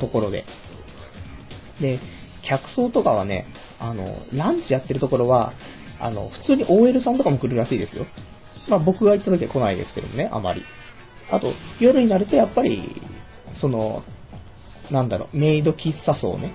[0.00, 0.44] ところで。
[1.80, 1.98] で、
[2.48, 3.46] 客層とかはね、
[3.78, 5.52] あの、ランチやってるところは、
[5.98, 8.06] あの、普通に OL さんとかも来るらしいですよ。
[8.68, 10.62] まあ僕が行った時は来ないですけどね、あまり。
[11.30, 13.02] あと、夜になるとやっぱり、
[13.60, 14.02] その、
[14.90, 16.52] なんだろう、メイド喫茶層ね、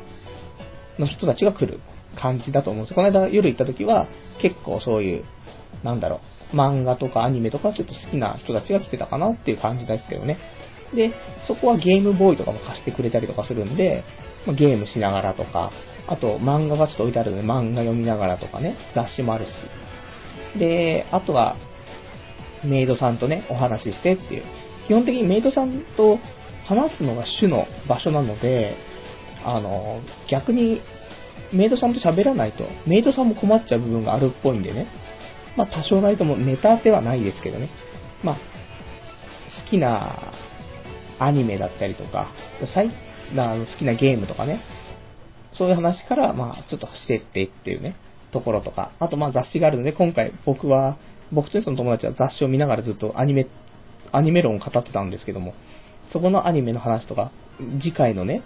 [1.00, 1.80] の人たちが来る
[2.20, 2.96] 感じだと思うんですよ。
[2.96, 4.08] この間夜行った時は、
[4.42, 5.26] 結構そういう、
[5.84, 6.20] なんだろ
[6.54, 10.38] う、漫画とかアニメとかちょっと好きな人たちが来てたかなっていう感じですけどね。
[10.94, 11.12] で、
[11.48, 14.04] そこはゲームボーイとかも貸してくれたりとかするんで、
[14.58, 15.72] ゲームしながらとか、
[16.08, 19.50] あと漫画がちょっと置いてあるので漫画読みながらとかね、雑誌もあるし。
[20.60, 21.56] で、あとは、
[22.64, 24.44] メイドさんとね、お話ししてっていう。
[24.88, 26.20] 基本的にメイドさんと
[26.72, 28.78] 話すのが主の場所なので、
[29.44, 30.82] あの、逆に
[31.52, 34.88] メイドさんと喋らないと、メイドさんも困っちゃう部分があるっぽいんでね。
[35.58, 37.70] まあ多少ないともネタではないですけどね。
[38.24, 40.32] まあ、好きな
[41.20, 42.32] アニメだったりとか、
[42.74, 42.90] 最
[43.36, 44.62] な好きなゲームとかね、
[45.54, 47.96] そういう話から、まあ、ちょっとしてってっていうね、
[48.32, 50.98] ところとか、あとまあ雑誌があるので、今回僕は、
[51.32, 53.48] 僕とその友達は雑誌を見ながらずっとアニメ、
[54.12, 55.54] アニメ論を語ってたんですけども、
[56.12, 57.32] そこのアニメの話とか、
[57.82, 58.44] 次回のね、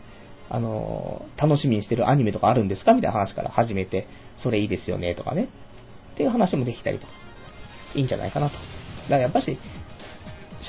[0.49, 4.07] あの、楽しみにしてるアニメとかあるんですかみたいな話から始めて、
[4.37, 5.49] それいいですよね、とかね。
[6.13, 7.11] っていう話もできたりとか、
[7.95, 8.55] いいんじゃないかなと。
[8.55, 9.57] だからやっぱし、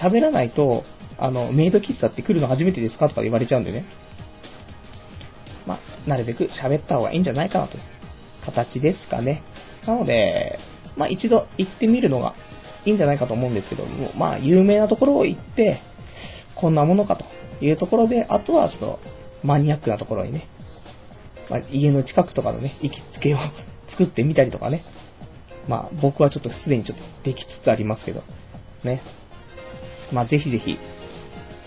[0.02, 0.84] 喋らないと、
[1.18, 3.84] あの、メイド喫茶って来るの初めてですかとか言われちゃうんでね。
[5.66, 7.82] まあ、なるべく喋った方がいいんじゃないかなという
[8.44, 9.42] 形ですかね。
[9.86, 10.58] なので、
[10.96, 12.34] まあ一度行ってみるのが
[12.84, 15.80] いいんじゃないかと思うんですけども、まあ有名なところを行って、
[16.56, 17.24] こんなものかと
[17.64, 18.98] いうところで、あとはちょっと
[19.42, 20.48] マニアックなところにね、
[21.50, 23.38] まあ、家の近くとかのね、行きつけを
[23.90, 24.82] 作ってみたりとかね。
[25.68, 28.22] まあ僕はちょっとすでにちょっとできつつありますけど、
[28.84, 29.00] ね。
[30.12, 30.78] まあぜひぜひ、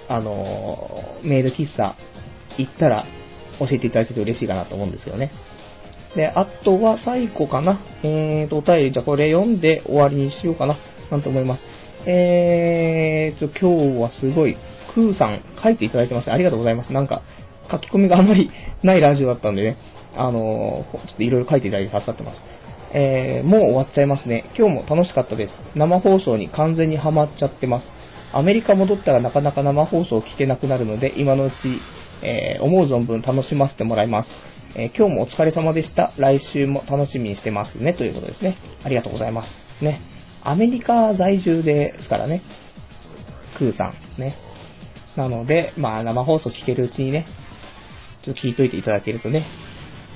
[0.08, 1.96] あのー、メイド喫茶
[2.58, 3.06] 行ったら
[3.60, 5.32] 教えていただけると嬉しいかなと思うんですけどね。
[6.16, 7.82] で、あとは最後かな。
[8.04, 10.78] えーと、お便り、じゃこれ読んで終わりにしようかな、
[11.12, 11.64] なんて思います。
[12.06, 14.58] えーと、今日はすごい、
[15.00, 16.32] クーさん書いていただいてます。
[16.32, 16.92] ありがとうございます。
[16.92, 17.22] なんか、
[17.72, 18.50] 書き込みがあまり
[18.84, 19.78] ないラジオだったんでね、
[20.16, 22.44] あのー、ちょっといろいろ書いていただいて助かってます。
[22.92, 24.46] えー、もう終わっちゃいますね。
[24.58, 25.54] 今日も楽しかったです。
[25.76, 27.88] 生放送に完全にハマっちゃってます。
[28.34, 31.56] アメリカ戻ったらなかなか生放送聞けなくなるので、今のうち
[32.22, 34.30] えー、思う存分楽しませてもらいます。
[34.76, 36.14] えー、今日もお疲れ様でした。
[36.18, 37.94] 来週も楽しみにしてますね。
[37.94, 38.58] ということですね。
[38.84, 39.84] ありがとうございます。
[39.84, 40.02] ね。
[40.44, 42.42] アメリカ在住ですからね。
[43.58, 44.22] クーさん。
[44.22, 44.36] ね。
[45.20, 47.28] なので、まあ生放送聞けるうちにね、
[48.24, 49.46] ちょっと聞いといていただけるとね。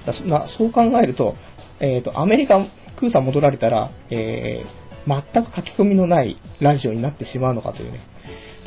[0.05, 1.35] だまそう考えると、
[1.81, 2.65] えっ、ー、と、アメリカ、
[2.97, 7.99] クーさん戻られたら、えー、全く書き込みのないラジオになってしまうのかというね、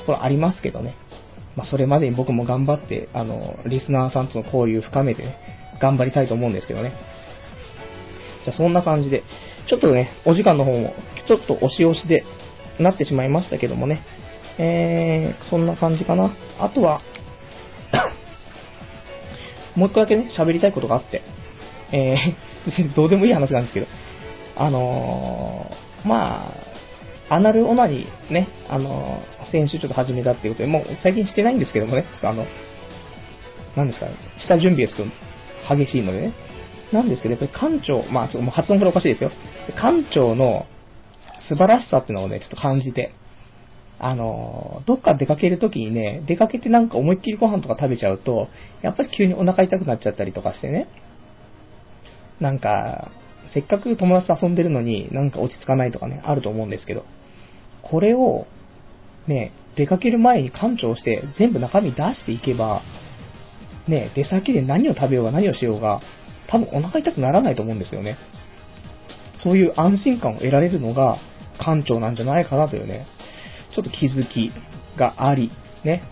[0.00, 0.94] ところありますけどね。
[1.56, 5.38] まあ、それまでに僕も頑張って、あの、リスナーさんとの交流を深めてね、
[5.80, 6.92] 頑張りたいと思うんですけどね。
[8.44, 9.22] じゃそんな感じで、
[9.68, 10.92] ちょっとね、お時間の方も、
[11.26, 12.24] ちょっと押し押しで
[12.78, 14.04] なってしまいましたけどもね。
[14.58, 16.34] えー、そんな感じかな。
[16.58, 17.00] あとは
[19.76, 21.22] もう一個だけね、喋りたいことがあって、
[21.92, 23.86] えー、 どうでもいい話なんですけど、
[24.56, 26.52] あのー、ま
[27.28, 32.46] あ、アナルオナニーね、あのー、先週ちょっと始めたっていうことで、もう最近してないんですけどもね、ちょっとあの、
[33.74, 35.12] なんですかね、下準備がすごく
[35.76, 36.32] 激しいのでね。
[36.92, 39.30] なんですけど、やっぱり館長、まあちょっともう発音からおかしいですよ。
[39.76, 40.66] 館長の
[41.48, 43.12] 素晴らしさっていうのをね、ちょっと感じて、
[43.98, 48.48] あの、どっか出かけるときにね、出かけてなんか思いっきりご飯とか食べちゃうと、
[48.82, 50.88] やっぱり急にお腹痛くなっちゃったりとかしてね、
[52.40, 53.10] なんか、
[53.54, 57.04] せっかく友達と遊んでるのになんか落ち着かないとかね、あると思うんですけど、
[57.82, 58.46] これを、
[59.26, 62.82] ね、出かける前に館長して全部中身出していけば、
[63.88, 66.00] ね、出先で何を食べようが何をしようが、
[66.48, 68.18] 多分お腹痛くならないと思うんですよね。
[69.42, 71.18] そういう安心感を得られるのが
[71.58, 73.06] 館長なんじゃないかなというね、
[73.74, 74.50] ちょっと気づき
[74.96, 75.50] があり、
[75.84, 76.02] ね。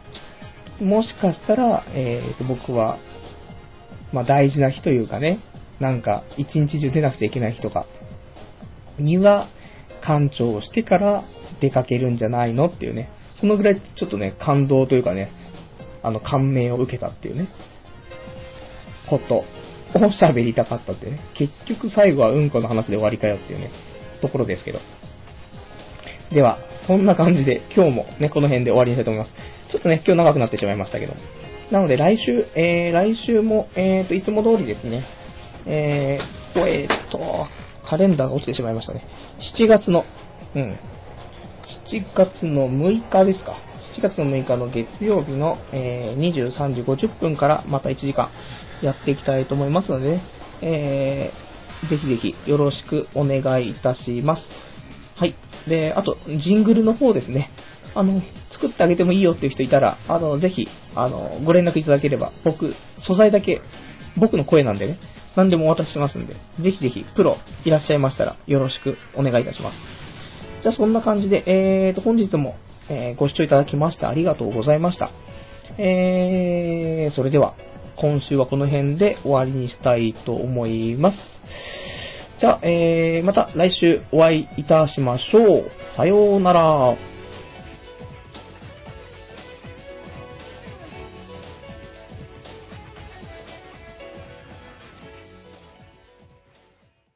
[0.80, 2.98] もしかしたら、えー、と僕は、
[4.12, 5.40] まあ、大事な日というかね、
[5.80, 7.86] なんか、一日中出なくちゃいけない日とか
[8.98, 9.48] には、
[10.02, 11.24] 館長をしてから
[11.61, 15.30] 出かけるんじゃないのっていうね、そのぐらいちょっとね、感動というかね、
[16.02, 17.48] あの、感銘を受けたっていうね、
[19.09, 19.44] ことを
[19.94, 23.70] 喋りたかったっていうね、結局最後はうんこの話で終わりかよっていうね、
[24.20, 24.80] ところですけど。
[26.35, 26.59] では、
[26.89, 29.32] そんな感じで今日もね、この辺で終わりにしたいと思います。
[29.70, 31.14] ちょっとね、今日長くなってしまいましたけど。
[31.70, 35.05] なので来週、えー、来週も、えーと、いつも通りですね、
[35.66, 37.47] えーと、えーと、
[37.89, 39.07] カレンダーが落ちてしまいましたね。
[39.57, 40.05] 7月の、
[40.57, 40.78] うん、
[41.93, 43.57] 7月の6日ですか。
[43.97, 48.30] 7月の6日の月曜日の、えー、23時50分からまた1時間
[48.82, 50.22] やっていきたいと思いますのでね、
[50.62, 54.43] えー、ぜひぜひよろしくお願いいたします。
[55.16, 55.37] はい。
[55.69, 57.51] で、あと、ジングルの方ですね。
[57.95, 58.21] あの、
[58.53, 62.75] 作ってあげてもいいよっていう人いたら、あの、ぜひ、あの、ご連絡いただければ、僕、
[63.07, 63.61] 素材だけ、
[64.17, 64.99] 僕の声なんでね、
[65.37, 69.77] 何でもお渡ししますんで、ぜひぜひ、プロいらっしゃいましたら、よろしくお願いいたします。
[70.62, 72.57] じゃあ、そんな感じで、えーと、本日も、
[72.89, 75.11] えー、ご視聴いただきましてありがとうございました。
[75.79, 77.55] えー、それでは、
[77.97, 81.19] 今週はこの辺で終わりにしたいと思います。
[82.45, 85.70] じゃあ、えー、また来週お会いいたしましょう。
[85.97, 87.14] さようなら。